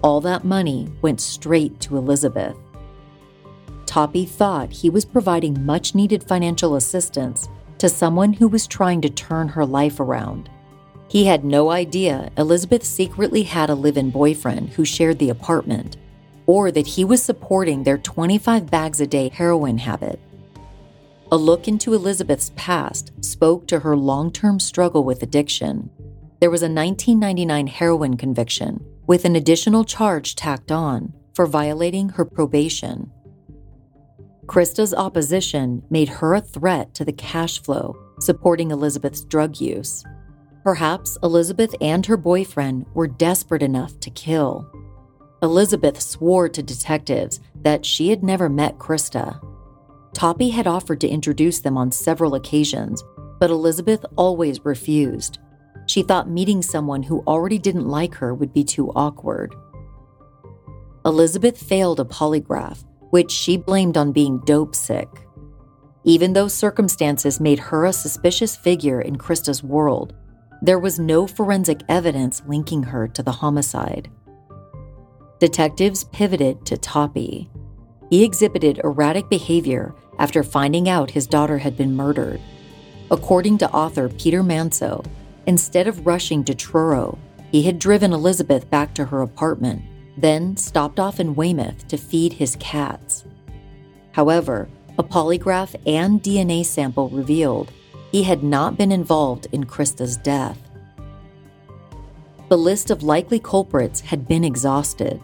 [0.00, 2.56] All that money went straight to Elizabeth.
[3.84, 7.48] Toppy thought he was providing much needed financial assistance
[7.78, 10.48] to someone who was trying to turn her life around.
[11.08, 15.96] He had no idea Elizabeth secretly had a live in boyfriend who shared the apartment,
[16.48, 20.18] or that he was supporting their 25 bags a day heroin habit.
[21.30, 25.90] A look into Elizabeth's past spoke to her long term struggle with addiction.
[26.40, 32.24] There was a 1999 heroin conviction with an additional charge tacked on for violating her
[32.24, 33.12] probation.
[34.46, 40.02] Christa's opposition made her a threat to the cash flow supporting Elizabeth's drug use.
[40.64, 44.66] Perhaps Elizabeth and her boyfriend were desperate enough to kill.
[45.42, 49.40] Elizabeth swore to detectives that she had never met Christa.
[50.12, 53.04] Toppy had offered to introduce them on several occasions,
[53.38, 55.38] but Elizabeth always refused.
[55.86, 59.54] She thought meeting someone who already didn't like her would be too awkward.
[61.04, 65.08] Elizabeth failed a polygraph, which she blamed on being dope sick.
[66.04, 70.14] Even though circumstances made her a suspicious figure in Christa's world,
[70.62, 74.10] there was no forensic evidence linking her to the homicide.
[75.38, 77.48] Detectives pivoted to Toppy.
[78.10, 82.40] He exhibited erratic behavior after finding out his daughter had been murdered.
[83.10, 85.02] According to author Peter Manso,
[85.48, 87.18] Instead of rushing to Truro,
[87.50, 89.80] he had driven Elizabeth back to her apartment,
[90.18, 93.24] then stopped off in Weymouth to feed his cats.
[94.12, 94.68] However,
[94.98, 97.72] a polygraph and DNA sample revealed
[98.12, 100.67] he had not been involved in Christa's death.
[102.48, 105.20] The list of likely culprits had been exhausted.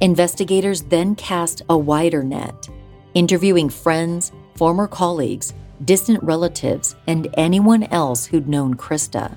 [0.00, 2.68] Investigators then cast a wider net,
[3.14, 5.54] interviewing friends, former colleagues,
[5.86, 9.36] distant relatives, and anyone else who'd known Christa.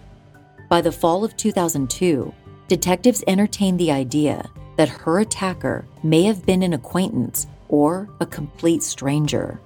[0.68, 2.34] By the fall of 2002,
[2.68, 8.84] detectives entertained the idea that her attacker may have been an acquaintance or a complete
[8.84, 9.60] stranger.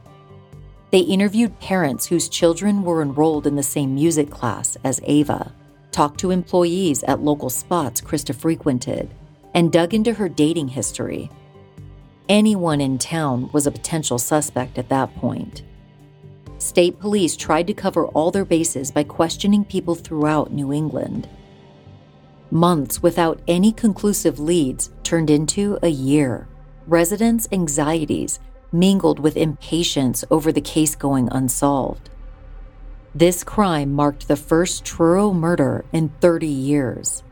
[0.92, 5.52] They interviewed parents whose children were enrolled in the same music class as Ava,
[5.96, 9.10] talked to employees at local spots Christa frequented,
[9.54, 11.32] and dug into her dating history.
[12.28, 15.64] Anyone in town was a potential suspect at that point.
[16.58, 21.30] State police tried to cover all their bases by questioning people throughout New England.
[22.52, 26.46] Months without any conclusive leads turned into a year.
[26.88, 28.40] Residents' anxieties
[28.74, 32.10] mingled with impatience over the case going unsolved.
[33.18, 37.24] This crime marked the first Truro murder in 30 years.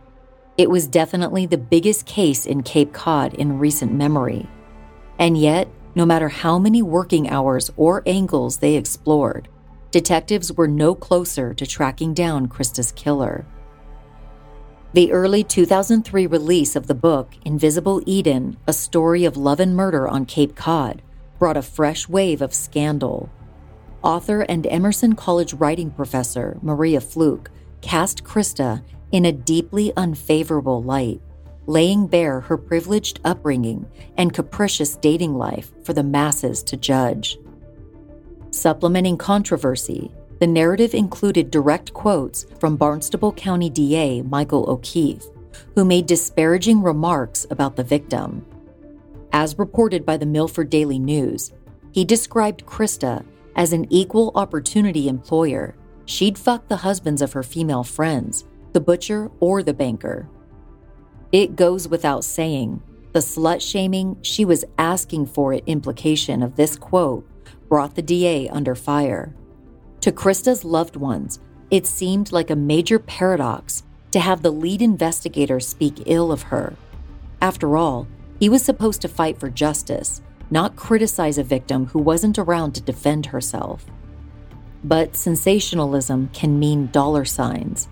[0.58, 4.48] It was definitely the biggest case in Cape Cod in recent memory.
[5.20, 9.50] And yet, no matter how many working hours or angles they explored,
[9.92, 13.46] detectives were no closer to tracking down Christa's killer.
[14.94, 20.08] The early 2003 release of the book Invisible Eden A Story of Love and Murder
[20.08, 21.02] on Cape Cod
[21.40, 23.30] brought a fresh wave of scandal.
[24.04, 27.50] Author and Emerson College writing professor Maria Flook
[27.82, 31.22] cast Christa in a deeply unfavorable light
[31.66, 33.86] laying bare her privileged upbringing
[34.18, 37.38] and capricious dating life for the masses to judge.
[38.52, 45.26] Supplementing controversy, the narrative included direct quotes from Barnstable County DA Michael O'Keefe,
[45.76, 48.46] who made disparaging remarks about the victim.
[49.32, 51.54] As reported by the Milford Daily News,
[51.92, 53.24] he described Christa
[53.56, 55.76] as an equal opportunity employer.
[56.06, 60.30] She'd fuck the husbands of her female friends, the butcher or the banker,
[61.34, 66.76] it goes without saying, the slut shaming she was asking for it implication of this
[66.78, 67.28] quote
[67.68, 69.36] brought the DA under fire.
[70.02, 71.40] To Christa's loved ones,
[71.72, 73.82] it seemed like a major paradox
[74.12, 76.76] to have the lead investigator speak ill of her.
[77.42, 78.08] After all,
[78.40, 80.22] he was supposed to fight for justice,
[80.52, 83.86] not criticize a victim who wasn't around to defend herself.
[84.84, 87.88] But sensationalism can mean dollar signs,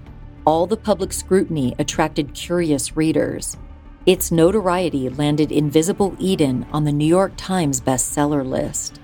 [0.45, 3.58] all the public scrutiny attracted curious readers.
[4.06, 8.99] Its notoriety landed Invisible Eden on the New York Times bestseller list.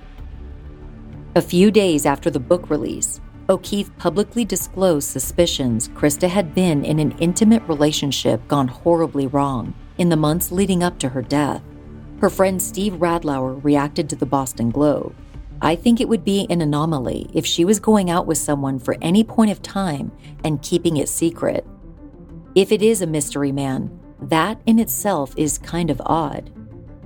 [1.36, 7.00] A few days after the book release, O'Keefe publicly disclosed suspicions Christa had been in
[7.00, 11.62] an intimate relationship gone horribly wrong in the months leading up to her death.
[12.20, 15.16] Her friend Steve Radlauer reacted to the Boston Globe.
[15.62, 18.96] I think it would be an anomaly if she was going out with someone for
[19.02, 20.12] any point of time
[20.44, 21.66] and keeping it secret.
[22.56, 26.52] If it is a mystery man, that in itself is kind of odd.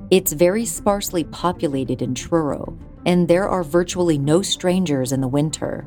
[0.10, 5.86] It's very sparsely populated in Truro, and there are virtually no strangers in the winter.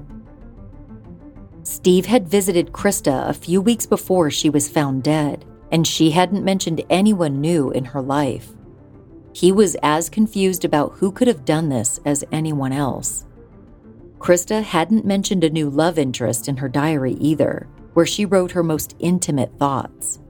[1.62, 6.44] Steve had visited Christa a few weeks before she was found dead, and she hadn't
[6.44, 8.52] mentioned anyone new in her life.
[9.34, 13.26] He was as confused about who could have done this as anyone else.
[14.20, 18.62] Christa hadn't mentioned a new love interest in her diary either, where she wrote her
[18.62, 20.20] most intimate thoughts.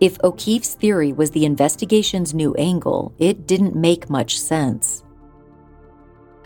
[0.00, 5.04] If O'Keefe's theory was the investigation's new angle, it didn't make much sense.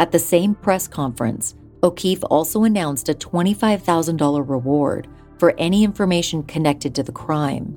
[0.00, 5.06] At the same press conference, O'Keefe also announced a $25,000 reward
[5.38, 7.76] for any information connected to the crime.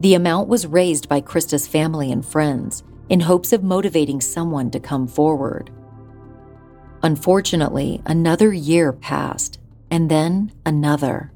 [0.00, 4.80] The amount was raised by Christa's family and friends in hopes of motivating someone to
[4.80, 5.70] come forward.
[7.02, 11.32] Unfortunately, another year passed, and then another.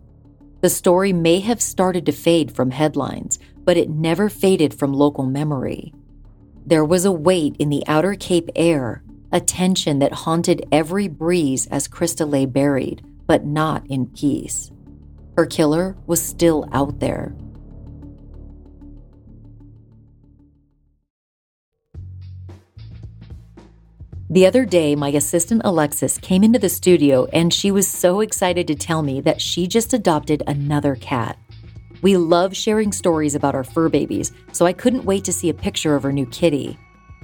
[0.63, 5.27] The story may have started to fade from headlines, but it never faded from local
[5.27, 5.93] memory.
[6.65, 9.05] There was a weight in the outer Cape air
[9.35, 14.71] a tension that haunted every breeze as Christa lay buried, but not in peace.
[15.37, 17.35] Her killer was still out there.
[24.35, 28.67] The other day, my assistant Alexis came into the studio and she was so excited
[28.67, 31.39] to tell me that she just adopted another cat.
[32.03, 35.55] We love sharing stories about our fur babies, so I couldn't wait to see a
[35.55, 36.77] picture of her new kitty.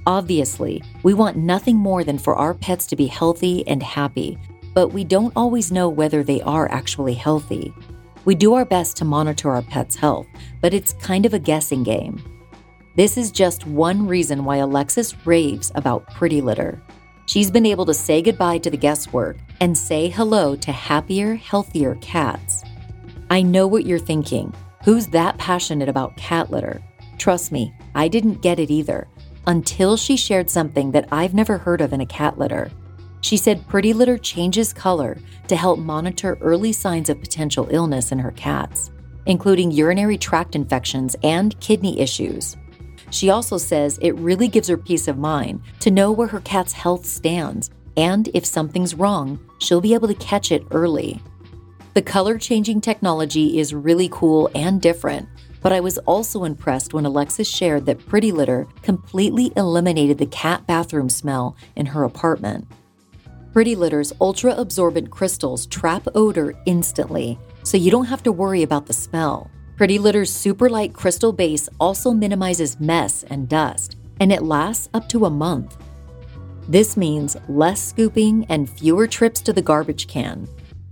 [0.07, 4.37] Obviously, we want nothing more than for our pets to be healthy and happy,
[4.73, 7.73] but we don't always know whether they are actually healthy.
[8.23, 10.27] We do our best to monitor our pet's health,
[10.61, 12.23] but it's kind of a guessing game.
[12.95, 16.81] This is just one reason why Alexis raves about Pretty Litter.
[17.31, 21.95] She's been able to say goodbye to the guesswork and say hello to happier, healthier
[22.01, 22.61] cats.
[23.29, 24.53] I know what you're thinking.
[24.83, 26.83] Who's that passionate about cat litter?
[27.17, 29.07] Trust me, I didn't get it either
[29.47, 32.69] until she shared something that I've never heard of in a cat litter.
[33.21, 35.17] She said Pretty Litter changes color
[35.47, 38.91] to help monitor early signs of potential illness in her cats,
[39.25, 42.57] including urinary tract infections and kidney issues.
[43.11, 46.73] She also says it really gives her peace of mind to know where her cat's
[46.73, 51.21] health stands, and if something's wrong, she'll be able to catch it early.
[51.93, 55.27] The color changing technology is really cool and different,
[55.61, 60.65] but I was also impressed when Alexis shared that Pretty Litter completely eliminated the cat
[60.65, 62.65] bathroom smell in her apartment.
[63.51, 68.85] Pretty Litter's ultra absorbent crystals trap odor instantly, so you don't have to worry about
[68.85, 69.51] the smell.
[69.81, 75.09] Pretty Litter's super light crystal base also minimizes mess and dust, and it lasts up
[75.09, 75.75] to a month.
[76.67, 80.47] This means less scooping and fewer trips to the garbage can.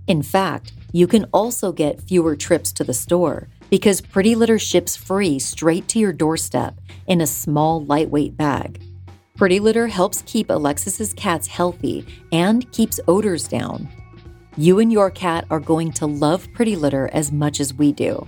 [0.08, 4.96] In fact, you can also get fewer trips to the store because Pretty Litter ships
[4.96, 6.74] free straight to your doorstep
[7.06, 8.82] in a small, lightweight bag.
[9.36, 13.88] Pretty Litter helps keep Alexis's cats healthy and keeps odors down.
[14.56, 18.26] You and your cat are going to love Pretty Litter as much as we do.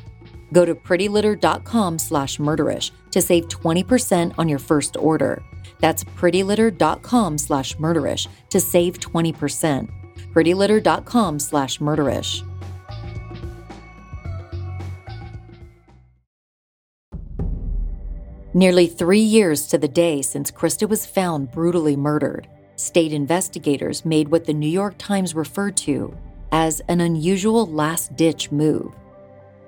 [0.52, 5.42] Go to prettylitter.com slash murderish to save 20% on your first order.
[5.80, 9.88] That's prettylitter.com slash murderish to save 20%.
[10.32, 12.46] prettylitter.com slash murderish.
[18.54, 22.46] Nearly three years to the day since Christa was found brutally murdered,
[22.76, 26.14] state investigators made what the New York Times referred to
[26.52, 28.94] as an unusual last ditch move.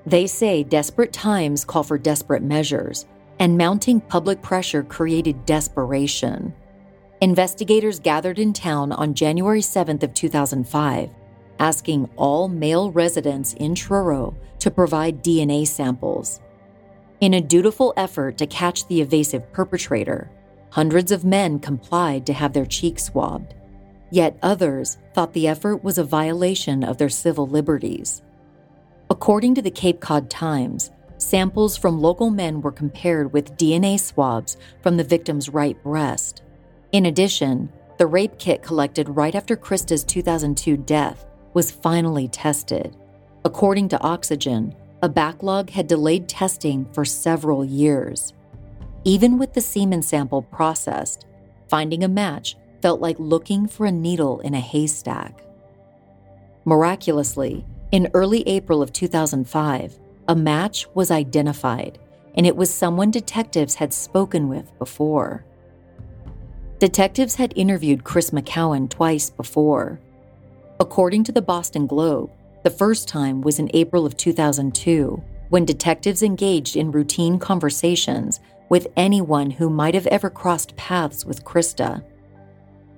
[0.06, 3.06] They say desperate times call for desperate measures,
[3.38, 6.54] and mounting public pressure created desperation.
[7.20, 11.10] Investigators gathered in town on January 7th of 2005,
[11.58, 16.40] asking all male residents in Truro to provide DNA samples.
[17.20, 20.30] In a dutiful effort to catch the evasive perpetrator,
[20.70, 23.54] hundreds of men complied to have their cheeks swabbed.
[24.10, 28.20] Yet others thought the effort was a violation of their civil liberties.
[29.10, 34.56] According to the Cape Cod Times, samples from local men were compared with DNA swabs
[34.82, 36.42] from the victim's right breast.
[36.92, 42.96] In addition, the rape kit collected right after Christa's 2002 death was finally tested.
[43.44, 48.32] According to Oxygen, a backlog had delayed testing for several years.
[49.04, 51.26] Even with the semen sample processed,
[51.68, 55.44] finding a match felt like looking for a needle in a haystack.
[56.64, 57.64] Miraculously,
[57.94, 61.96] in early April of 2005, a match was identified,
[62.34, 65.44] and it was someone detectives had spoken with before.
[66.80, 70.00] Detectives had interviewed Chris McCowen twice before.
[70.80, 72.32] According to the Boston Globe,
[72.64, 78.40] the first time was in April of 2002 when detectives engaged in routine conversations
[78.70, 82.02] with anyone who might have ever crossed paths with Christa.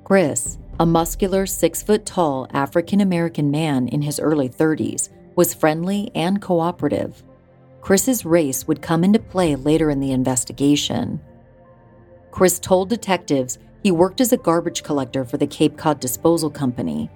[0.05, 6.11] Chris, a muscular, six foot tall African American man in his early 30s, was friendly
[6.15, 7.23] and cooperative.
[7.81, 11.21] Chris's race would come into play later in the investigation.
[12.31, 17.09] Chris told detectives he worked as a garbage collector for the Cape Cod Disposal Company.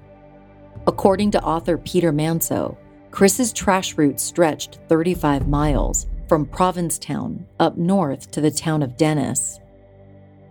[0.86, 2.78] According to author Peter Manso,
[3.10, 9.58] Chris's trash route stretched 35 miles from Provincetown up north to the town of Dennis.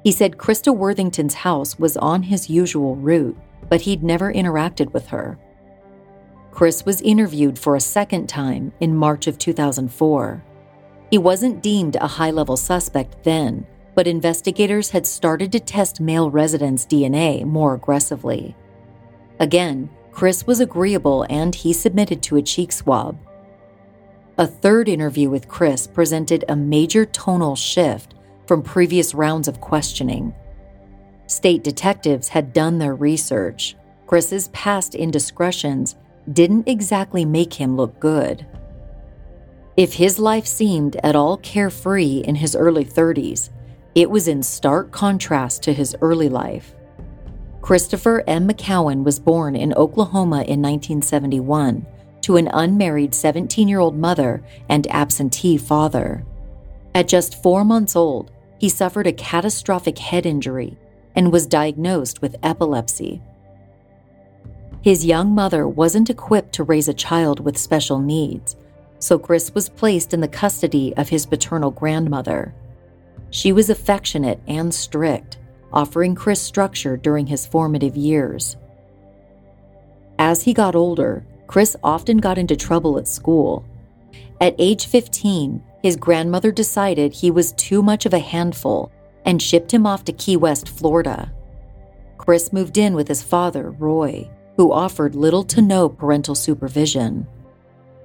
[0.03, 3.37] He said Christa Worthington's house was on his usual route,
[3.67, 5.37] but he'd never interacted with her.
[6.51, 10.43] Chris was interviewed for a second time in March of 2004.
[11.11, 16.29] He wasn't deemed a high level suspect then, but investigators had started to test male
[16.29, 18.55] residents' DNA more aggressively.
[19.39, 23.17] Again, Chris was agreeable and he submitted to a cheek swab.
[24.37, 28.15] A third interview with Chris presented a major tonal shift
[28.49, 30.33] from previous rounds of questioning.
[31.27, 33.75] State detectives had done their research.
[34.07, 35.95] Chris's past indiscretions
[36.33, 38.47] didn't exactly make him look good.
[39.77, 43.51] If his life seemed at all carefree in his early 30s,
[43.93, 46.73] it was in stark contrast to his early life.
[47.61, 48.47] Christopher M.
[48.47, 51.85] McCowen was born in Oklahoma in 1971
[52.21, 56.25] to an unmarried 17 year old mother and absentee father.
[56.95, 60.77] At just four months old, he suffered a catastrophic head injury
[61.15, 63.21] and was diagnosed with epilepsy.
[64.81, 68.55] His young mother wasn't equipped to raise a child with special needs,
[68.99, 72.53] so Chris was placed in the custody of his paternal grandmother.
[73.31, 75.37] She was affectionate and strict,
[75.71, 78.57] offering Chris structure during his formative years.
[80.17, 83.65] As he got older, Chris often got into trouble at school.
[84.41, 88.91] At age 15, his grandmother decided he was too much of a handful
[89.25, 91.31] and shipped him off to Key West, Florida.
[92.17, 97.25] Chris moved in with his father, Roy, who offered little to no parental supervision.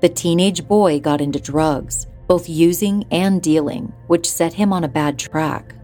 [0.01, 4.89] The teenage boy got into drugs, both using and dealing, which set him on a
[4.89, 5.75] bad track.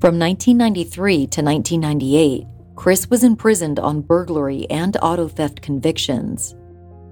[0.00, 2.46] From 1993 to 1998,
[2.76, 6.54] Chris was imprisoned on burglary and auto theft convictions.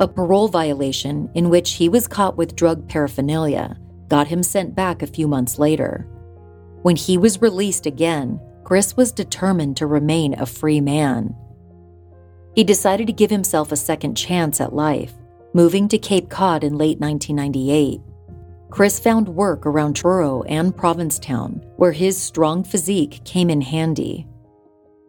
[0.00, 5.02] A parole violation in which he was caught with drug paraphernalia got him sent back
[5.02, 6.06] a few months later.
[6.82, 11.34] When he was released again, Chris was determined to remain a free man.
[12.54, 15.14] He decided to give himself a second chance at life,
[15.54, 18.00] moving to Cape Cod in late 1998.
[18.70, 24.26] Chris found work around Truro and Provincetown, where his strong physique came in handy.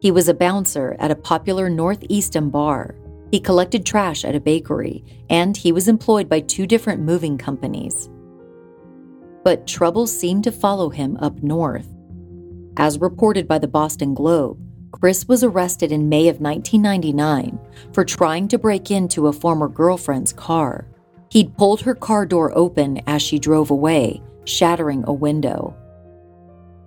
[0.03, 2.93] He was a bouncer at a popular Northeastern bar.
[3.31, 8.09] He collected trash at a bakery, and he was employed by two different moving companies.
[9.45, 11.87] But trouble seemed to follow him up north.
[12.75, 14.59] As reported by the Boston Globe,
[14.91, 17.57] Chris was arrested in May of 1999
[17.93, 20.85] for trying to break into a former girlfriend's car.
[21.29, 25.73] He'd pulled her car door open as she drove away, shattering a window.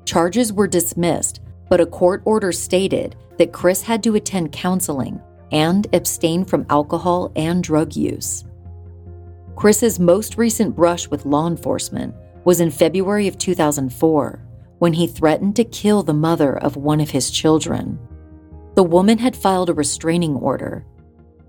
[0.04, 5.20] Charges were dismissed, but a court order stated that Chris had to attend counseling
[5.52, 8.44] and abstain from alcohol and drug use.
[9.54, 12.14] Chris's most recent brush with law enforcement
[12.44, 14.42] was in February of 2004
[14.78, 17.98] when he threatened to kill the mother of one of his children.
[18.74, 20.84] The woman had filed a restraining order.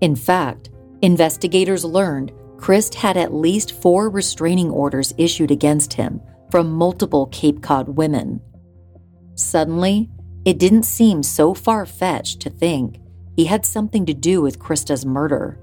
[0.00, 0.70] In fact,
[1.02, 7.62] investigators learned Chris had at least four restraining orders issued against him from multiple Cape
[7.62, 8.40] Cod women.
[9.38, 10.10] Suddenly,
[10.44, 13.00] it didn't seem so far fetched to think
[13.36, 15.60] he had something to do with Christa's murder.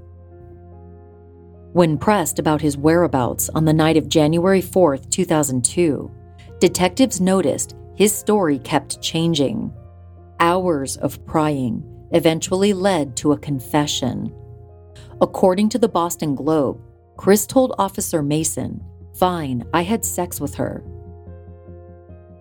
[1.74, 6.10] When pressed about his whereabouts on the night of January 4, 2002,
[6.60, 9.74] detectives noticed his story kept changing.
[10.40, 14.34] Hours of prying eventually led to a confession.
[15.20, 16.80] According to the Boston Globe,
[17.18, 18.82] Chris told Officer Mason,
[19.16, 20.82] Fine, I had sex with her.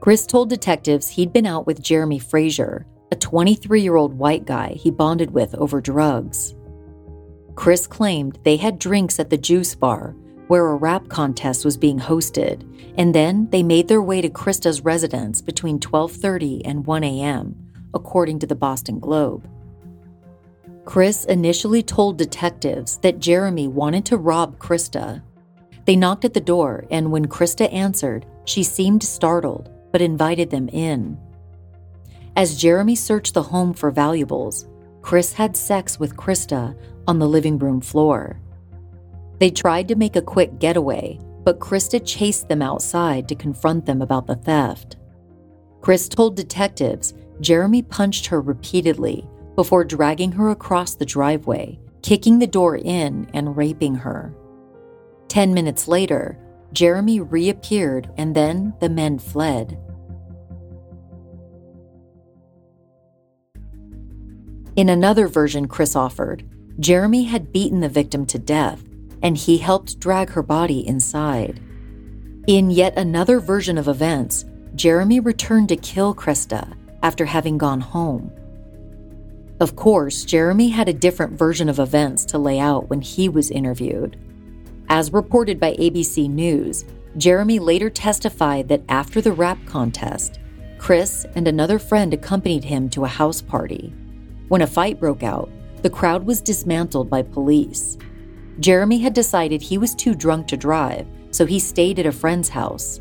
[0.05, 4.75] Chris told detectives he'd been out with Jeremy Frazier, a 23 year old white guy
[4.75, 6.55] he bonded with over drugs.
[7.55, 10.15] Chris claimed they had drinks at the juice bar
[10.49, 14.83] where a rap contest was being hosted, and then they made their way to Christa's
[14.83, 17.57] residence between 12:30 and 1 a.m.,
[17.95, 19.49] according to the Boston Globe.
[20.85, 25.23] Chris initially told detectives that Jeremy wanted to rob Christa.
[25.87, 30.68] They knocked at the door, and when Christa answered, she seemed startled but invited them
[30.70, 31.16] in.
[32.34, 34.66] As Jeremy searched the home for valuables,
[35.03, 36.76] Chris had sex with Christa
[37.07, 38.40] on the living room floor.
[39.38, 44.03] They tried to make a quick getaway, but Christa chased them outside to confront them
[44.03, 44.97] about the theft.
[45.80, 49.24] Chris told detectives Jeremy punched her repeatedly
[49.55, 54.34] before dragging her across the driveway, kicking the door in, and raping her.
[55.28, 56.36] Ten minutes later,
[56.72, 59.78] Jeremy reappeared and then the men fled.
[64.77, 66.45] In another version Chris offered,
[66.81, 68.83] Jeremy had beaten the victim to death
[69.22, 71.61] and he helped drag her body inside.
[72.47, 74.45] In yet another version of events,
[74.75, 78.33] Jeremy returned to kill Christa after having gone home.
[79.61, 83.51] Of course, Jeremy had a different version of events to lay out when he was
[83.51, 84.18] interviewed.
[84.89, 86.85] As reported by ABC News,
[87.16, 90.41] Jeremy later testified that after the rap contest,
[90.79, 93.95] Chris and another friend accompanied him to a house party.
[94.49, 95.51] When a fight broke out,
[95.82, 97.99] the crowd was dismantled by police.
[98.61, 102.49] Jeremy had decided he was too drunk to drive, so he stayed at a friend's
[102.49, 103.01] house.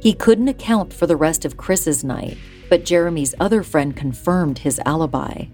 [0.00, 2.36] He couldn't account for the rest of Chris's night,
[2.68, 5.44] but Jeremy's other friend confirmed his alibi.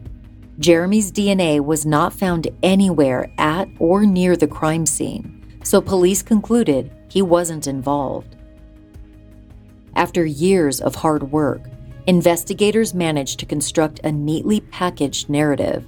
[0.58, 6.90] Jeremy's DNA was not found anywhere at or near the crime scene, so police concluded
[7.08, 8.36] he wasn't involved.
[9.94, 11.62] After years of hard work,
[12.08, 15.86] investigators managed to construct a neatly packaged narrative.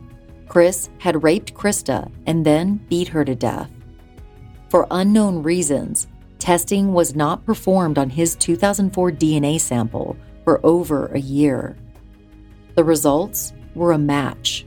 [0.49, 3.71] Chris had raped Christa and then beat her to death.
[4.68, 6.09] For unknown reasons,
[6.39, 10.14] testing was not performed on his 2004 DNA sample
[10.45, 11.79] for over a year.
[12.75, 14.66] The results were a match.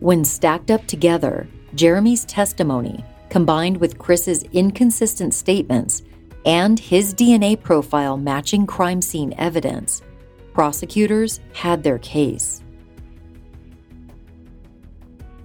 [0.00, 6.00] When stacked up together, Jeremy's testimony, combined with Chris's inconsistent statements
[6.46, 10.00] and his DNA profile matching crime scene evidence,
[10.56, 12.62] prosecutors had their case.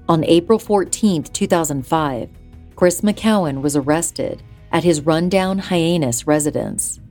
[0.08, 2.30] On April 14, 2005,
[2.78, 4.42] Chris McCowen was arrested
[4.72, 7.02] at his rundown Hyannis residence.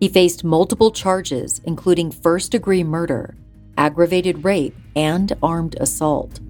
[0.00, 3.34] He faced multiple charges, including first degree murder,
[3.78, 6.40] aggravated rape, and armed assault.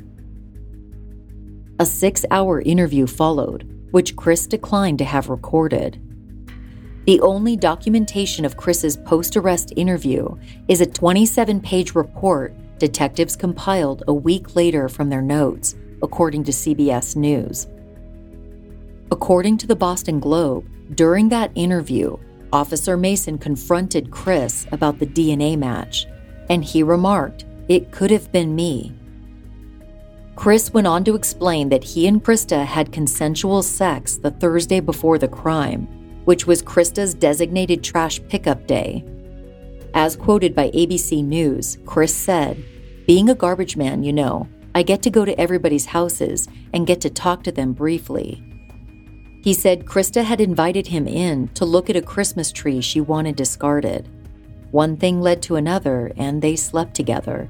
[1.79, 3.62] A six hour interview followed,
[3.93, 6.03] which Chris declined to have recorded.
[7.07, 10.27] The only documentation of Chris's post arrest interview
[10.69, 16.53] is a 27 page report detectives compiled a week later from their notes, according to
[16.53, 17.67] CBS News.
[19.11, 22.17] According to the Boston Globe, during that interview,
[22.55, 26.07] Officer Mason confronted Chris about the DNA match,
[26.49, 28.95] and he remarked, It could have been me.
[30.37, 35.19] Chris went on to explain that he and Christa had consensual sex the Thursday before
[35.19, 35.87] the crime,
[36.25, 39.05] which was Christa's designated trash pickup day.
[39.95, 42.62] As quoted by ABC News, Chris said,
[43.07, 47.01] Being a garbage man, you know, I get to go to everybody's houses and get
[47.03, 48.43] to talk to them briefly.
[49.45, 53.37] He said Christa had invited him in to look at a Christmas tree she wanted
[53.37, 54.09] discarded.
[54.70, 57.49] One thing led to another, and they slept together.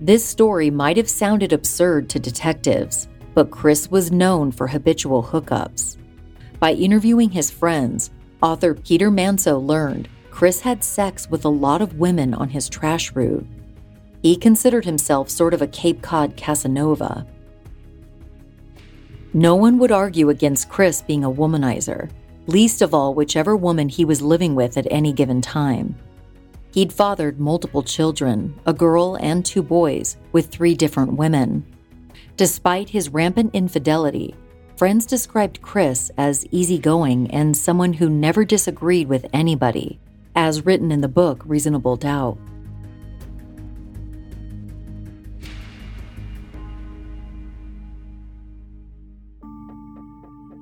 [0.00, 5.96] This story might have sounded absurd to detectives, but Chris was known for habitual hookups.
[6.62, 11.98] By interviewing his friends, author Peter Manso learned Chris had sex with a lot of
[11.98, 13.44] women on his trash route.
[14.22, 17.26] He considered himself sort of a Cape Cod Casanova.
[19.34, 22.08] No one would argue against Chris being a womanizer,
[22.46, 25.96] least of all whichever woman he was living with at any given time.
[26.72, 31.66] He'd fathered multiple children, a girl and two boys, with three different women.
[32.36, 34.36] Despite his rampant infidelity,
[34.82, 40.00] friends described Chris as easygoing and someone who never disagreed with anybody,
[40.34, 42.36] as written in the book Reasonable Doubt.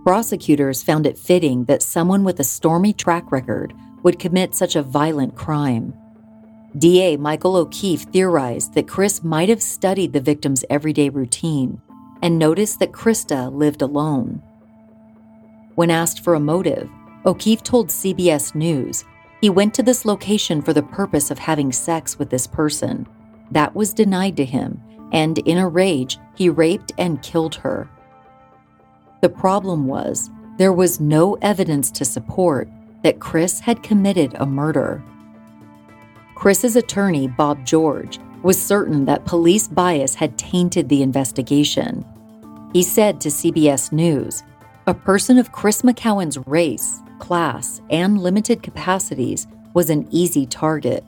[0.05, 4.83] Prosecutors found it fitting that someone with a stormy track record would commit such a
[4.83, 5.95] violent crime.
[6.77, 11.81] DA Michael O'Keefe theorized that Chris might have studied the victim's everyday routine
[12.23, 14.43] and noticed that Christa lived alone.
[15.75, 16.91] When asked for a motive,
[17.25, 19.05] O'Keefe told CBS News
[19.41, 23.07] he went to this location for the purpose of having sex with this person.
[23.51, 27.89] That was denied to him, and in a rage, he raped and killed her.
[29.23, 32.69] The problem was there was no evidence to support
[33.03, 35.03] that Chris had committed a murder.
[36.35, 42.05] Chris's attorney, Bob George, was certain that police bias had tainted the investigation.
[42.73, 44.43] He said to CBS News
[44.87, 51.05] a person of Chris McCowen's race, class, and limited capacities was an easy target.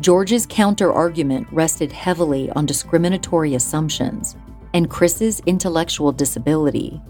[0.00, 4.36] George's counter argument rested heavily on discriminatory assumptions
[4.74, 7.00] and Chris's intellectual disability.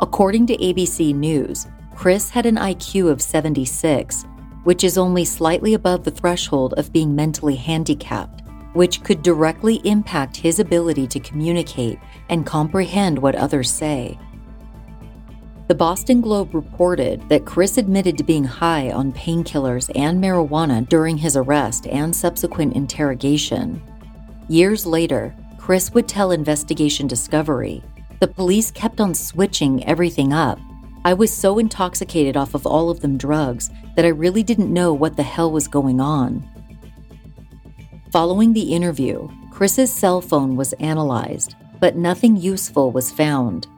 [0.00, 4.26] According to ABC News, Chris had an IQ of 76,
[4.66, 8.42] which is only slightly above the threshold of being mentally handicapped,
[8.72, 12.00] which could directly impact his ability to communicate
[12.30, 14.18] and comprehend what others say.
[15.68, 21.16] The Boston Globe reported that Chris admitted to being high on painkillers and marijuana during
[21.16, 23.80] his arrest and subsequent interrogation.
[24.48, 27.84] Years later, Chris would tell Investigation Discovery
[28.18, 30.58] the police kept on switching everything up.
[31.06, 34.92] I was so intoxicated off of all of them drugs that I really didn't know
[34.92, 36.44] what the hell was going on.
[38.10, 43.68] Following the interview, Chris's cell phone was analyzed, but nothing useful was found.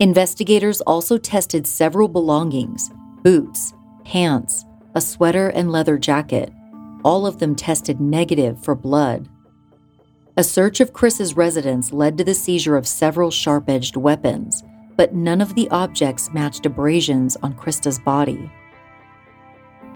[0.00, 2.90] Investigators also tested several belongings
[3.22, 3.72] boots,
[4.04, 4.64] pants,
[4.96, 6.52] a sweater, and leather jacket.
[7.04, 9.28] All of them tested negative for blood.
[10.36, 14.64] A search of Chris's residence led to the seizure of several sharp edged weapons,
[15.00, 18.50] but none of the objects matched abrasions on Christa's body.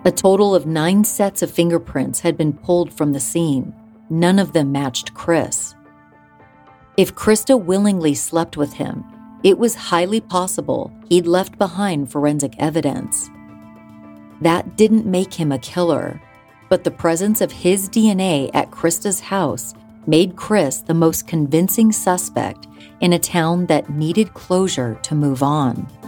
[0.06, 3.74] A total of nine sets of fingerprints had been pulled from the scene.
[4.08, 5.74] None of them matched Chris.
[6.96, 9.04] If Christa willingly slept with him,
[9.42, 13.28] it was highly possible he'd left behind forensic evidence.
[14.40, 16.18] That didn't make him a killer,
[16.70, 19.74] but the presence of his DNA at Christa's house
[20.06, 22.66] made Chris the most convincing suspect
[23.04, 26.03] in a town that needed closure to move on.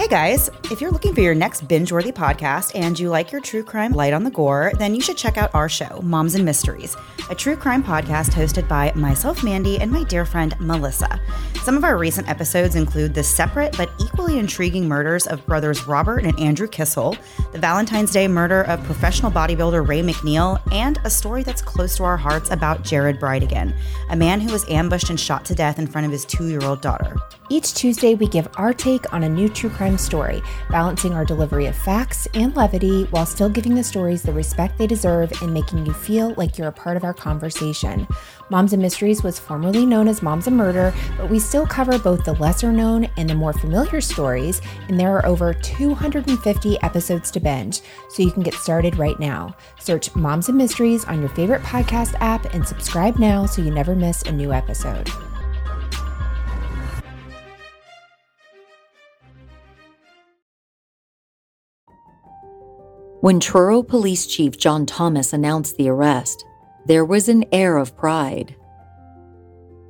[0.00, 3.42] Hey guys, if you're looking for your next binge worthy podcast and you like your
[3.42, 6.42] true crime light on the gore, then you should check out our show, Moms and
[6.42, 6.96] Mysteries,
[7.28, 11.20] a true crime podcast hosted by myself, Mandy, and my dear friend, Melissa.
[11.64, 16.24] Some of our recent episodes include the separate but equally intriguing murders of brothers Robert
[16.24, 17.14] and Andrew Kissel,
[17.52, 22.04] the Valentine's Day murder of professional bodybuilder Ray McNeil, and a story that's close to
[22.04, 23.76] our hearts about Jared Bridegan,
[24.08, 26.64] a man who was ambushed and shot to death in front of his two year
[26.64, 27.16] old daughter.
[27.52, 31.66] Each Tuesday, we give our take on a new true crime story, balancing our delivery
[31.66, 35.86] of facts and levity while still giving the stories the respect they deserve and making
[35.86, 38.06] you feel like you're a part of our conversation.
[38.50, 42.24] Moms and Mysteries was formerly known as Moms and Murder, but we still cover both
[42.24, 47.40] the lesser known and the more familiar stories, and there are over 250 episodes to
[47.40, 49.54] binge, so you can get started right now.
[49.78, 53.94] Search Moms and Mysteries on your favorite podcast app and subscribe now so you never
[53.94, 55.08] miss a new episode.
[63.20, 66.42] When Truro Police Chief John Thomas announced the arrest,
[66.86, 68.56] there was an air of pride.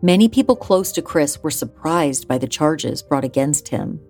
[0.02, 4.00] Many people close to Chris were surprised by the charges brought against him.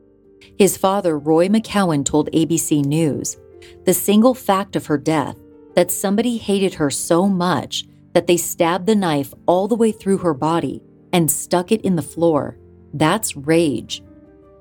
[0.59, 3.37] His father, Roy McCowen, told ABC News
[3.85, 5.37] the single fact of her death,
[5.75, 10.19] that somebody hated her so much that they stabbed the knife all the way through
[10.19, 12.59] her body and stuck it in the floor,
[12.95, 14.03] that's rage.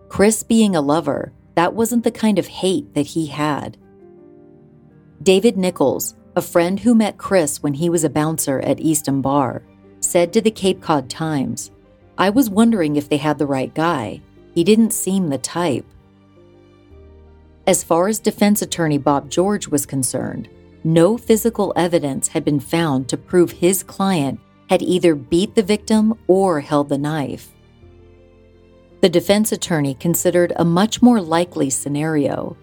[0.10, 3.78] Chris being a lover, that wasn't the kind of hate that he had.
[5.22, 9.64] David Nichols, a friend who met Chris when he was a bouncer at Easton Bar,
[10.00, 11.72] said to the Cape Cod Times,
[12.18, 14.22] I was wondering if they had the right guy.
[14.54, 15.86] He didn't seem the type.
[17.68, 20.48] As far as defense attorney Bob George was concerned,
[20.86, 24.40] no physical evidence had been found to prove his client
[24.70, 27.50] had either beat the victim or held the knife.
[29.02, 32.56] The defense attorney considered a much more likely scenario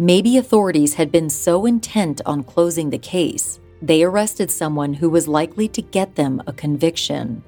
[0.00, 5.28] Maybe authorities had been so intent on closing the case, they arrested someone who was
[5.28, 7.42] likely to get them a conviction.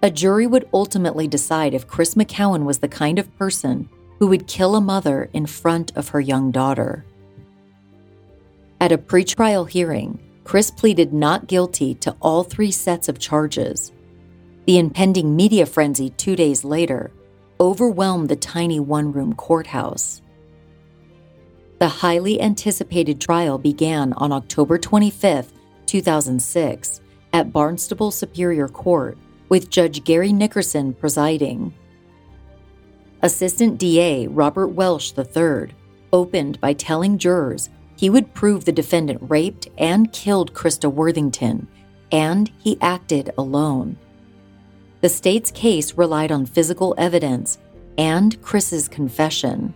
[0.00, 3.88] A jury would ultimately decide if Chris McCowen was the kind of person
[4.20, 7.04] who would kill a mother in front of her young daughter.
[8.80, 13.90] At a pretrial hearing, Chris pleaded not guilty to all three sets of charges.
[14.66, 17.10] The impending media frenzy two days later
[17.58, 20.22] overwhelmed the tiny one room courthouse.
[21.84, 25.52] The highly anticipated trial began on October 25,
[25.84, 27.02] 2006,
[27.34, 29.18] at Barnstable Superior Court,
[29.50, 31.74] with Judge Gary Nickerson presiding.
[33.20, 35.74] Assistant DA Robert Welsh III
[36.10, 41.68] opened by telling jurors he would prove the defendant raped and killed Christa Worthington,
[42.10, 43.98] and he acted alone.
[45.02, 47.58] The state's case relied on physical evidence
[47.98, 49.74] and Chris's confession.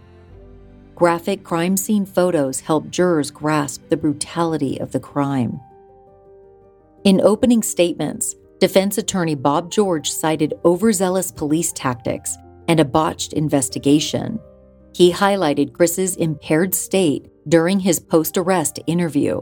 [0.98, 5.60] Graphic crime scene photos help jurors grasp the brutality of the crime.
[7.04, 12.36] In opening statements, defense attorney Bob George cited overzealous police tactics
[12.66, 14.40] and a botched investigation.
[14.92, 19.40] he highlighted Chris's impaired state during his post arrest interview.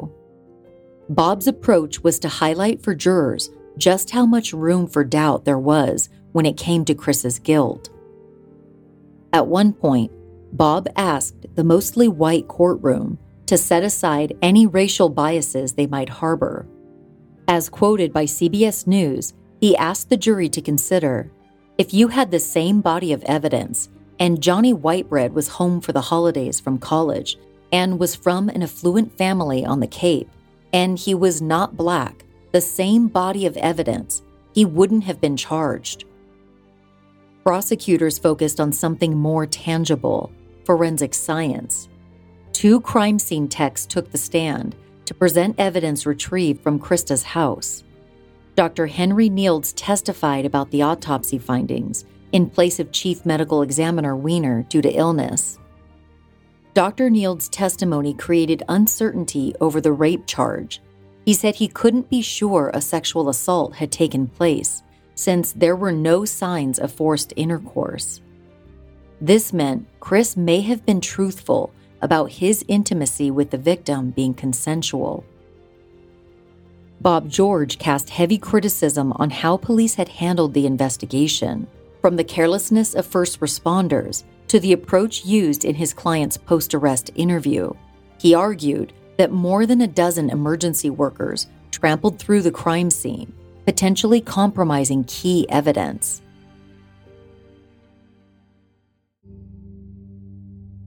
[1.08, 3.48] Bob's approach was to highlight for jurors
[3.78, 7.88] just how much room for doubt there was when it came to Chris's guilt.
[9.32, 10.12] At one point,
[10.52, 16.66] Bob asked the mostly white courtroom to set aside any racial biases they might harbor.
[17.48, 21.30] As quoted by CBS News, he asked the jury to consider
[21.78, 23.88] if you had the same body of evidence
[24.18, 27.36] and Johnny Whitebread was home for the holidays from college
[27.72, 30.30] and was from an affluent family on the Cape,
[30.72, 34.22] and he was not black, the same body of evidence,
[34.54, 36.05] he wouldn't have been charged.
[37.46, 40.32] Prosecutors focused on something more tangible
[40.64, 41.88] forensic science.
[42.52, 44.74] Two crime scene techs took the stand
[45.04, 47.84] to present evidence retrieved from Christa's house.
[48.56, 48.88] Dr.
[48.88, 54.82] Henry Nields testified about the autopsy findings in place of Chief Medical Examiner Weiner due
[54.82, 55.60] to illness.
[56.74, 57.10] Dr.
[57.10, 60.82] Nields' testimony created uncertainty over the rape charge.
[61.24, 64.82] He said he couldn't be sure a sexual assault had taken place
[65.16, 68.20] since there were no signs of forced intercourse.
[69.20, 75.24] This meant Chris may have been truthful about his intimacy with the victim being consensual.
[77.00, 81.66] Bob George cast heavy criticism on how police had handled the investigation,
[82.00, 87.10] from the carelessness of first responders to the approach used in his client's post arrest
[87.16, 87.72] interview.
[88.20, 93.32] He argued that more than a dozen emergency workers trampled through the crime scene,
[93.66, 96.22] potentially compromising key evidence.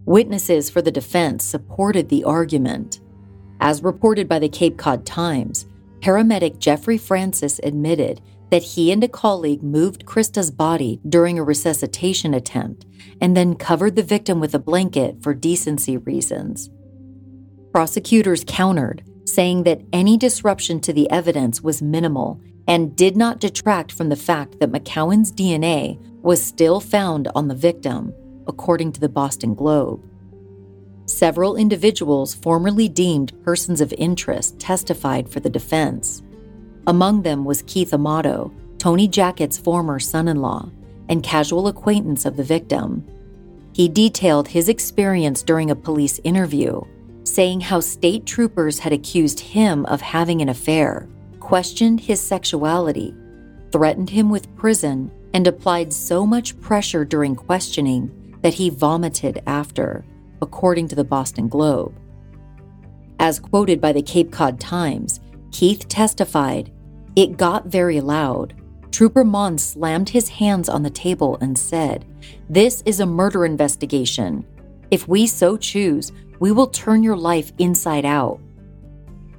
[0.05, 3.01] Witnesses for the defense supported the argument.
[3.59, 5.67] As reported by the Cape Cod Times,
[5.99, 12.33] paramedic Jeffrey Francis admitted that he and a colleague moved Christa's body during a resuscitation
[12.33, 12.85] attempt
[13.21, 16.71] and then covered the victim with a blanket for decency reasons.
[17.71, 23.91] Prosecutors countered, saying that any disruption to the evidence was minimal and did not detract
[23.91, 28.13] from the fact that McCowen's DNA was still found on the victim
[28.47, 29.99] according to the Boston Globe.
[31.07, 36.21] Several individuals formerly deemed persons of interest testified for the defense.
[36.85, 40.69] Among them was Keith Amato, Tony Jackett's former son in law
[41.09, 43.03] and casual acquaintance of the victim.
[43.73, 46.81] He detailed his experience during a police interview,
[47.23, 51.09] saying how state troopers had accused him of having an affair,
[51.49, 53.11] questioned his sexuality,
[53.71, 60.05] threatened him with prison, and applied so much pressure during questioning that he vomited after,
[60.43, 61.99] according to the Boston Globe.
[63.17, 65.21] As quoted by the Cape Cod Times,
[65.51, 66.71] Keith testified,
[67.15, 68.53] It got very loud.
[68.91, 72.05] Trooper Mon slammed his hands on the table and said,
[72.47, 74.45] This is a murder investigation.
[74.91, 78.39] If we so choose, we will turn your life inside out.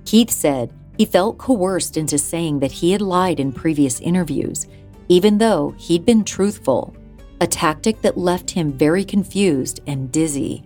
[0.05, 4.67] Keith said he felt coerced into saying that he had lied in previous interviews,
[5.09, 6.95] even though he'd been truthful
[7.41, 10.63] a tactic that left him very confused and dizzy.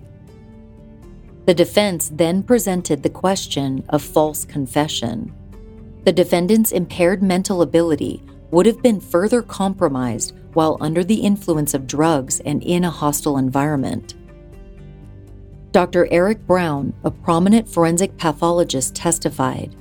[1.47, 5.32] The defense then presented the question of false confession.
[6.03, 8.20] The defendant's impaired mental ability
[8.51, 13.39] would have been further compromised while under the influence of drugs and in a hostile
[13.39, 14.14] environment.
[15.70, 16.09] Dr.
[16.11, 19.76] Eric Brown, a prominent forensic pathologist, testified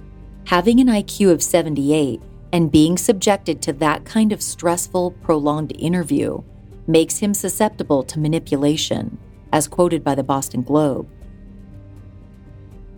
[0.45, 2.21] having an IQ of 78
[2.51, 6.41] and being subjected to that kind of stressful, prolonged interview
[6.87, 9.17] makes him susceptible to manipulation,
[9.51, 11.07] as quoted by the Boston Globe.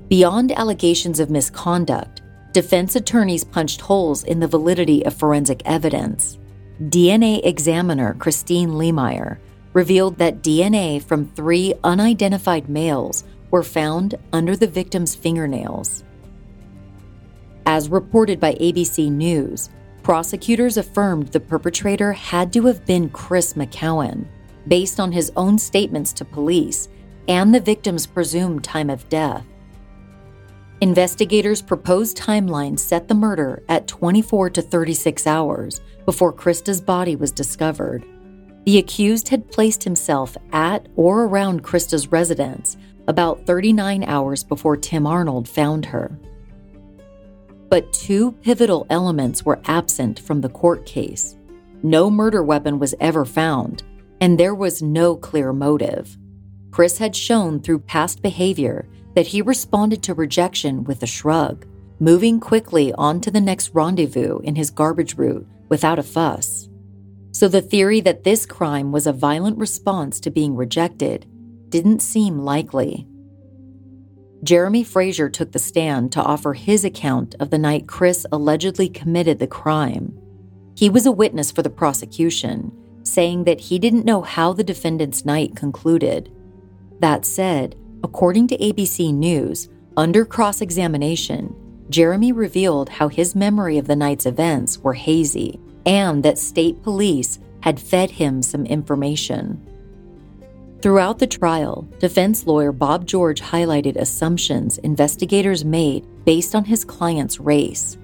[0.10, 2.22] Beyond allegations of misconduct,
[2.52, 6.38] defense attorneys punched holes in the validity of forensic evidence.
[6.82, 9.40] DNA examiner Christine Lehmeyer
[9.74, 16.04] revealed that DNA from three unidentified males were found under the victim's fingernails.
[17.66, 19.70] As reported by ABC News,
[20.04, 24.28] prosecutors affirmed the perpetrator had to have been Chris McCowen,
[24.68, 26.90] based on his own statements to police
[27.28, 29.46] and the victim's presumed time of death.
[30.82, 37.32] Investigators' proposed timeline set the murder at 24 to 36 hours before Christa's body was
[37.32, 38.06] discovered.
[38.66, 45.08] The accused had placed himself at or around Christa's residence about 39 hours before Tim
[45.08, 46.20] Arnold found her.
[47.70, 51.36] But two pivotal elements were absent from the court case.
[51.84, 53.84] No murder weapon was ever found,
[54.22, 56.18] and there was no clear motive.
[56.72, 61.66] Chris had shown through past behavior that he responded to rejection with a shrug,
[62.00, 66.70] moving quickly on to the next rendezvous in his garbage route without a fuss.
[67.32, 71.26] So the theory that this crime was a violent response to being rejected
[71.70, 73.08] didn't seem likely.
[74.46, 79.40] Jeremy Frazier took the stand to offer his account of the night Chris allegedly committed
[79.40, 80.16] the crime.
[80.76, 82.72] He was a witness for the prosecution,
[83.02, 86.32] saying that he didn't know how the defendant's night concluded.
[87.00, 89.68] That said, according to ABC News,
[89.98, 91.56] under cross examination,
[91.90, 97.40] Jeremy revealed how his memory of the night's events were hazy and that state police
[97.62, 99.60] had fed him some information.
[100.86, 107.40] Throughout the trial, defense lawyer Bob George highlighted assumptions investigators made based on his client's
[107.40, 107.98] race.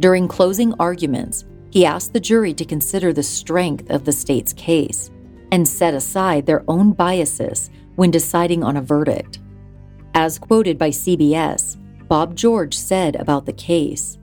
[0.00, 5.10] During closing arguments, he asked the jury to consider the strength of the state's case
[5.50, 9.40] and set aside their own biases when deciding on a verdict.
[10.14, 11.76] As quoted by CBS,
[12.08, 14.16] Bob George said about the case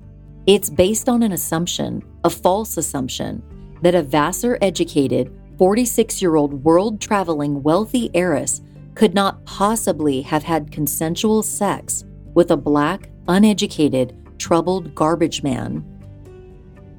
[0.48, 3.44] It's based on an assumption, a false assumption,
[3.84, 8.62] that a Vassar educated, 46 year old world traveling wealthy heiress
[8.96, 15.84] could not possibly have had consensual sex with a black, uneducated, troubled garbage man.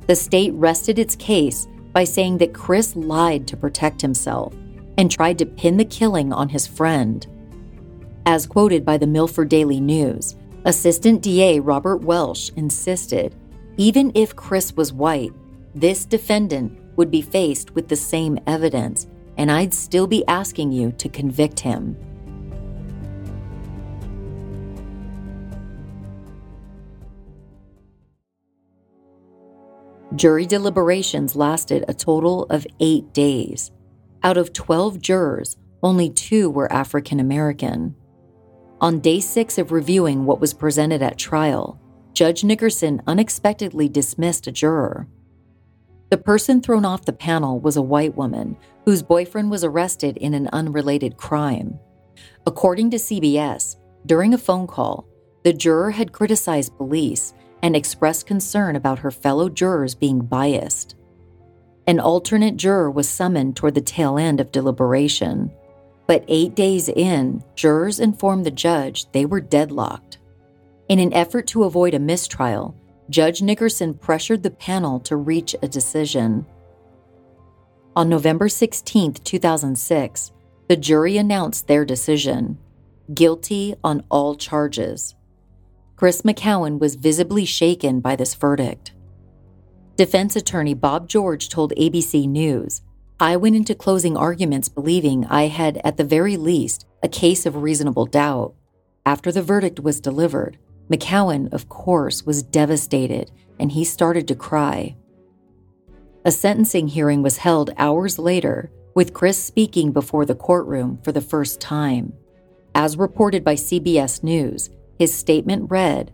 [0.07, 4.55] The state rested its case by saying that Chris lied to protect himself
[4.99, 7.27] and tried to pin the killing on his friend.
[8.27, 10.37] As quoted by the Milford Daily News,
[10.67, 13.35] Assistant DA Robert Welsh insisted
[13.79, 15.33] even if Chris was white,
[15.75, 19.07] this defendant would be faced with the same evidence,
[19.39, 21.97] and I'd still be asking you to convict him.
[30.15, 33.71] Jury deliberations lasted a total of eight days.
[34.23, 37.97] Out of 12 jurors, only two were African American.
[38.83, 41.81] On day six of reviewing what was presented at trial,
[42.13, 45.09] Judge Nickerson unexpectedly dismissed a juror.
[46.11, 50.35] The person thrown off the panel was a white woman whose boyfriend was arrested in
[50.35, 51.79] an unrelated crime.
[52.47, 55.07] According to CBS, during a phone call,
[55.45, 57.33] the juror had criticized police
[57.63, 60.97] and expressed concern about her fellow jurors being biased.
[61.87, 65.53] An alternate juror was summoned toward the tail end of deliberation.
[66.07, 70.19] But eight days in, jurors informed the judge they were deadlocked.
[70.89, 72.75] In an effort to avoid a mistrial,
[73.11, 76.47] Judge Nickerson pressured the panel to reach a decision.
[77.97, 80.33] On November 16, 2006,
[80.69, 82.57] the jury announced their decision
[83.13, 85.17] guilty on all charges.
[85.97, 88.93] Chris McCowen was visibly shaken by this verdict.
[89.97, 92.83] Defense attorney Bob George told ABC News
[93.19, 97.57] I went into closing arguments believing I had, at the very least, a case of
[97.57, 98.55] reasonable doubt.
[99.05, 100.57] After the verdict was delivered,
[100.91, 104.97] McCowen, of course, was devastated and he started to cry.
[106.25, 111.21] A sentencing hearing was held hours later, with Chris speaking before the courtroom for the
[111.21, 112.13] first time.
[112.75, 116.13] As reported by CBS News, his statement read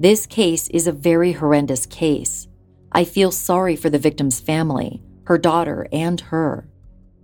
[0.00, 2.48] This case is a very horrendous case.
[2.92, 6.68] I feel sorry for the victim's family her daughter, and her.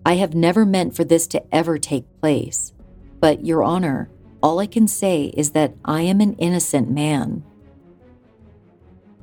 [0.05, 2.73] I have never meant for this to ever take place.
[3.21, 4.11] But, Your Honor,
[4.43, 7.45] all I can say is that I am an innocent man.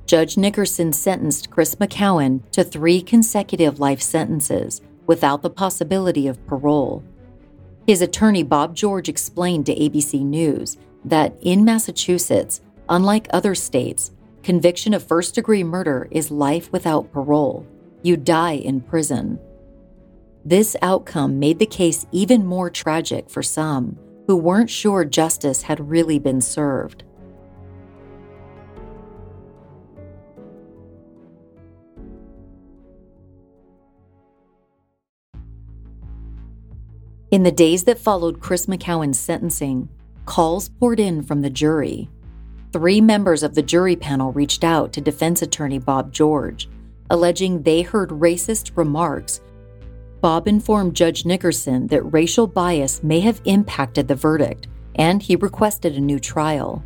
[0.06, 7.04] Judge Nickerson sentenced Chris McCowen to three consecutive life sentences without the possibility of parole.
[7.86, 14.12] His attorney Bob George explained to ABC News that in Massachusetts, unlike other states,
[14.44, 17.66] conviction of first degree murder is life without parole
[18.02, 19.40] you die in prison.
[20.46, 23.98] This outcome made the case even more tragic for some
[24.30, 27.04] who weren't sure justice had really been served.
[37.32, 39.90] In the days that followed Chris McCowen's sentencing,
[40.28, 42.08] calls poured in from the jury.
[42.72, 46.70] Three members of the jury panel reached out to defense attorney Bob George
[47.10, 49.42] alleging they heard racist remarks.
[50.22, 55.96] Bob informed Judge Nickerson that racial bias may have impacted the verdict, and he requested
[55.96, 56.84] a new trial.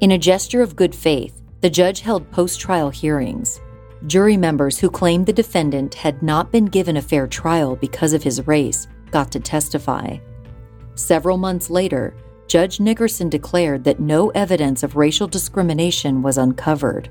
[0.00, 3.60] In a gesture of good faith, the judge held post trial hearings.
[4.06, 8.22] Jury members who claimed the defendant had not been given a fair trial because of
[8.22, 10.16] his race got to testify.
[10.94, 12.14] Several months later,
[12.46, 17.10] Judge Nickerson declared that no evidence of racial discrimination was uncovered.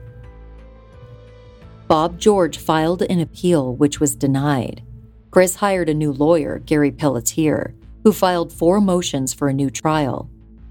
[1.88, 4.84] Bob George filed an appeal, which was denied.
[5.32, 10.30] Chris hired a new lawyer, Gary Pelletier, who filed four motions for a new trial.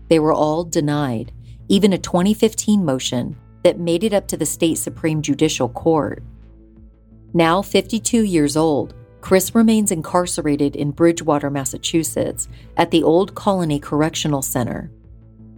[0.09, 1.33] They were all denied,
[1.69, 6.23] even a 2015 motion that made it up to the state Supreme Judicial Court.
[7.35, 14.43] Now 52 years old, Chris remains incarcerated in Bridgewater, Massachusetts, at the Old Colony Correctional
[14.43, 14.91] Center.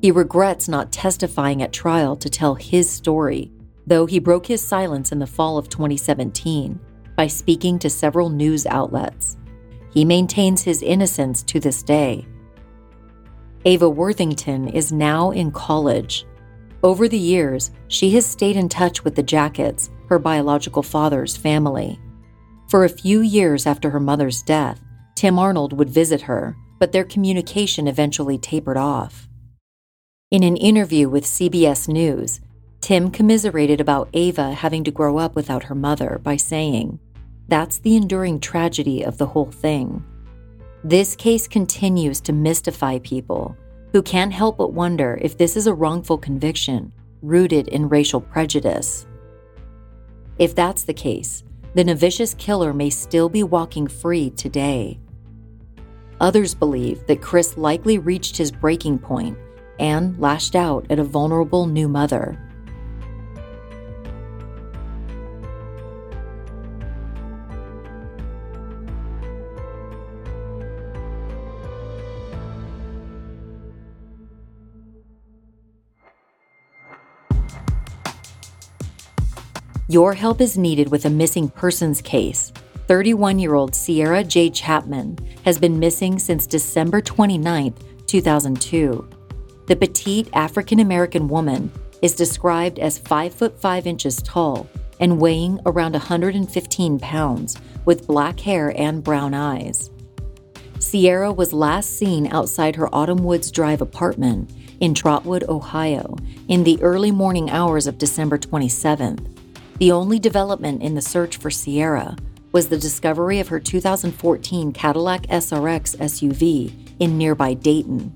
[0.02, 3.50] He regrets not testifying at trial to tell his story,
[3.86, 6.80] though he broke his silence in the fall of 2017
[7.20, 9.36] by speaking to several news outlets.
[9.92, 12.26] He maintains his innocence to this day.
[13.66, 16.24] Ava Worthington is now in college.
[16.82, 22.00] Over the years, she has stayed in touch with the Jacketts, her biological father's family.
[22.70, 24.80] For a few years after her mother's death,
[25.14, 29.28] Tim Arnold would visit her, but their communication eventually tapered off.
[30.30, 32.40] In an interview with CBS News,
[32.80, 36.98] Tim commiserated about Ava having to grow up without her mother by saying,
[37.50, 40.04] That's the enduring tragedy of the whole thing.
[40.84, 43.56] This case continues to mystify people
[43.92, 49.04] who can't help but wonder if this is a wrongful conviction rooted in racial prejudice.
[50.38, 51.42] If that's the case,
[51.74, 55.00] then a vicious killer may still be walking free today.
[56.20, 59.36] Others believe that Chris likely reached his breaking point
[59.80, 62.38] and lashed out at a vulnerable new mother.
[79.90, 82.52] Your help is needed with a missing persons case.
[82.86, 84.48] 31 year old Sierra J.
[84.48, 87.74] Chapman has been missing since December 29,
[88.06, 89.08] 2002.
[89.66, 91.72] The petite African American woman
[92.02, 94.68] is described as 5 foot 5 inches tall
[95.00, 99.90] and weighing around 115 pounds, with black hair and brown eyes.
[100.78, 106.14] Sierra was last seen outside her Autumn Woods Drive apartment in Trotwood, Ohio,
[106.46, 109.39] in the early morning hours of December 27th.
[109.80, 112.14] The only development in the search for Sierra
[112.52, 118.14] was the discovery of her 2014 Cadillac SRX SUV in nearby Dayton.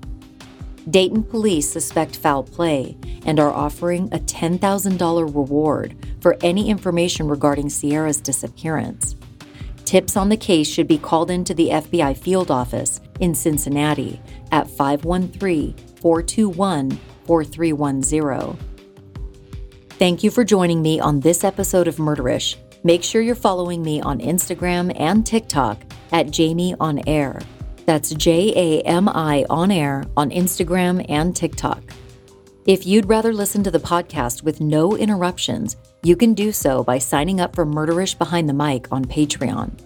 [0.87, 7.71] Dayton police suspect foul play and are offering a $10,000 reward for any information regarding
[7.71, 9.15] Sierra's disappearance.
[9.85, 14.21] Tips on the case should be called into the FBI field office in Cincinnati
[14.51, 16.91] at 513 421
[17.25, 18.64] 4310.
[19.97, 22.57] Thank you for joining me on this episode of Murderish.
[22.83, 25.81] Make sure you're following me on Instagram and TikTok
[26.11, 27.41] at Jami on Air.
[27.85, 31.81] That's J A M I on air on Instagram and TikTok.
[32.65, 36.97] If you'd rather listen to the podcast with no interruptions, you can do so by
[36.97, 39.79] signing up for Murderish Behind the Mic on Patreon.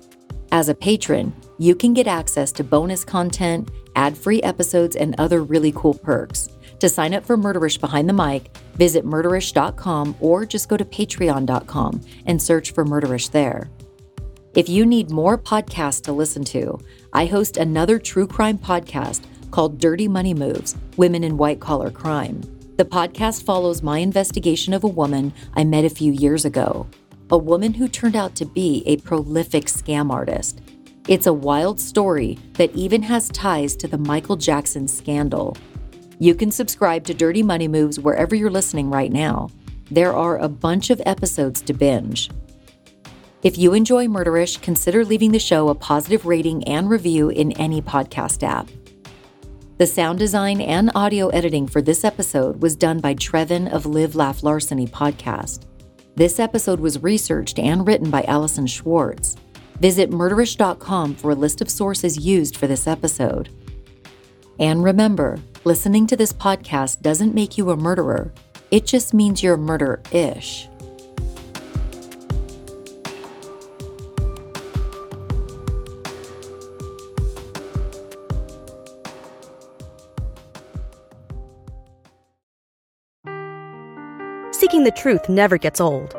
[0.52, 5.44] As a patron, you can get access to bonus content, ad free episodes, and other
[5.44, 6.50] really cool perks.
[6.80, 12.02] To sign up for Murderish Behind the Mic, visit murderish.com or just go to patreon.com
[12.26, 13.70] and search for Murderish there.
[14.56, 16.80] If you need more podcasts to listen to,
[17.14, 22.42] I host another true crime podcast called Dirty Money Moves Women in White Collar Crime.
[22.78, 26.88] The podcast follows my investigation of a woman I met a few years ago,
[27.30, 30.62] a woman who turned out to be a prolific scam artist.
[31.10, 35.58] It's a wild story that even has ties to the Michael Jackson scandal.
[36.22, 39.50] You can subscribe to Dirty Money Moves wherever you're listening right now.
[39.90, 42.30] There are a bunch of episodes to binge.
[43.42, 47.82] If you enjoy Murderish, consider leaving the show a positive rating and review in any
[47.82, 48.68] podcast app.
[49.78, 54.14] The sound design and audio editing for this episode was done by Trevin of Live
[54.14, 55.68] Laugh Larceny podcast.
[56.16, 59.38] This episode was researched and written by Allison Schwartz.
[59.80, 63.48] Visit murderish.com for a list of sources used for this episode.
[64.60, 68.34] And remember, listening to this podcast doesn't make you a murderer,
[68.72, 70.68] it just means you're murder ish.
[84.52, 86.19] Seeking the truth never gets old.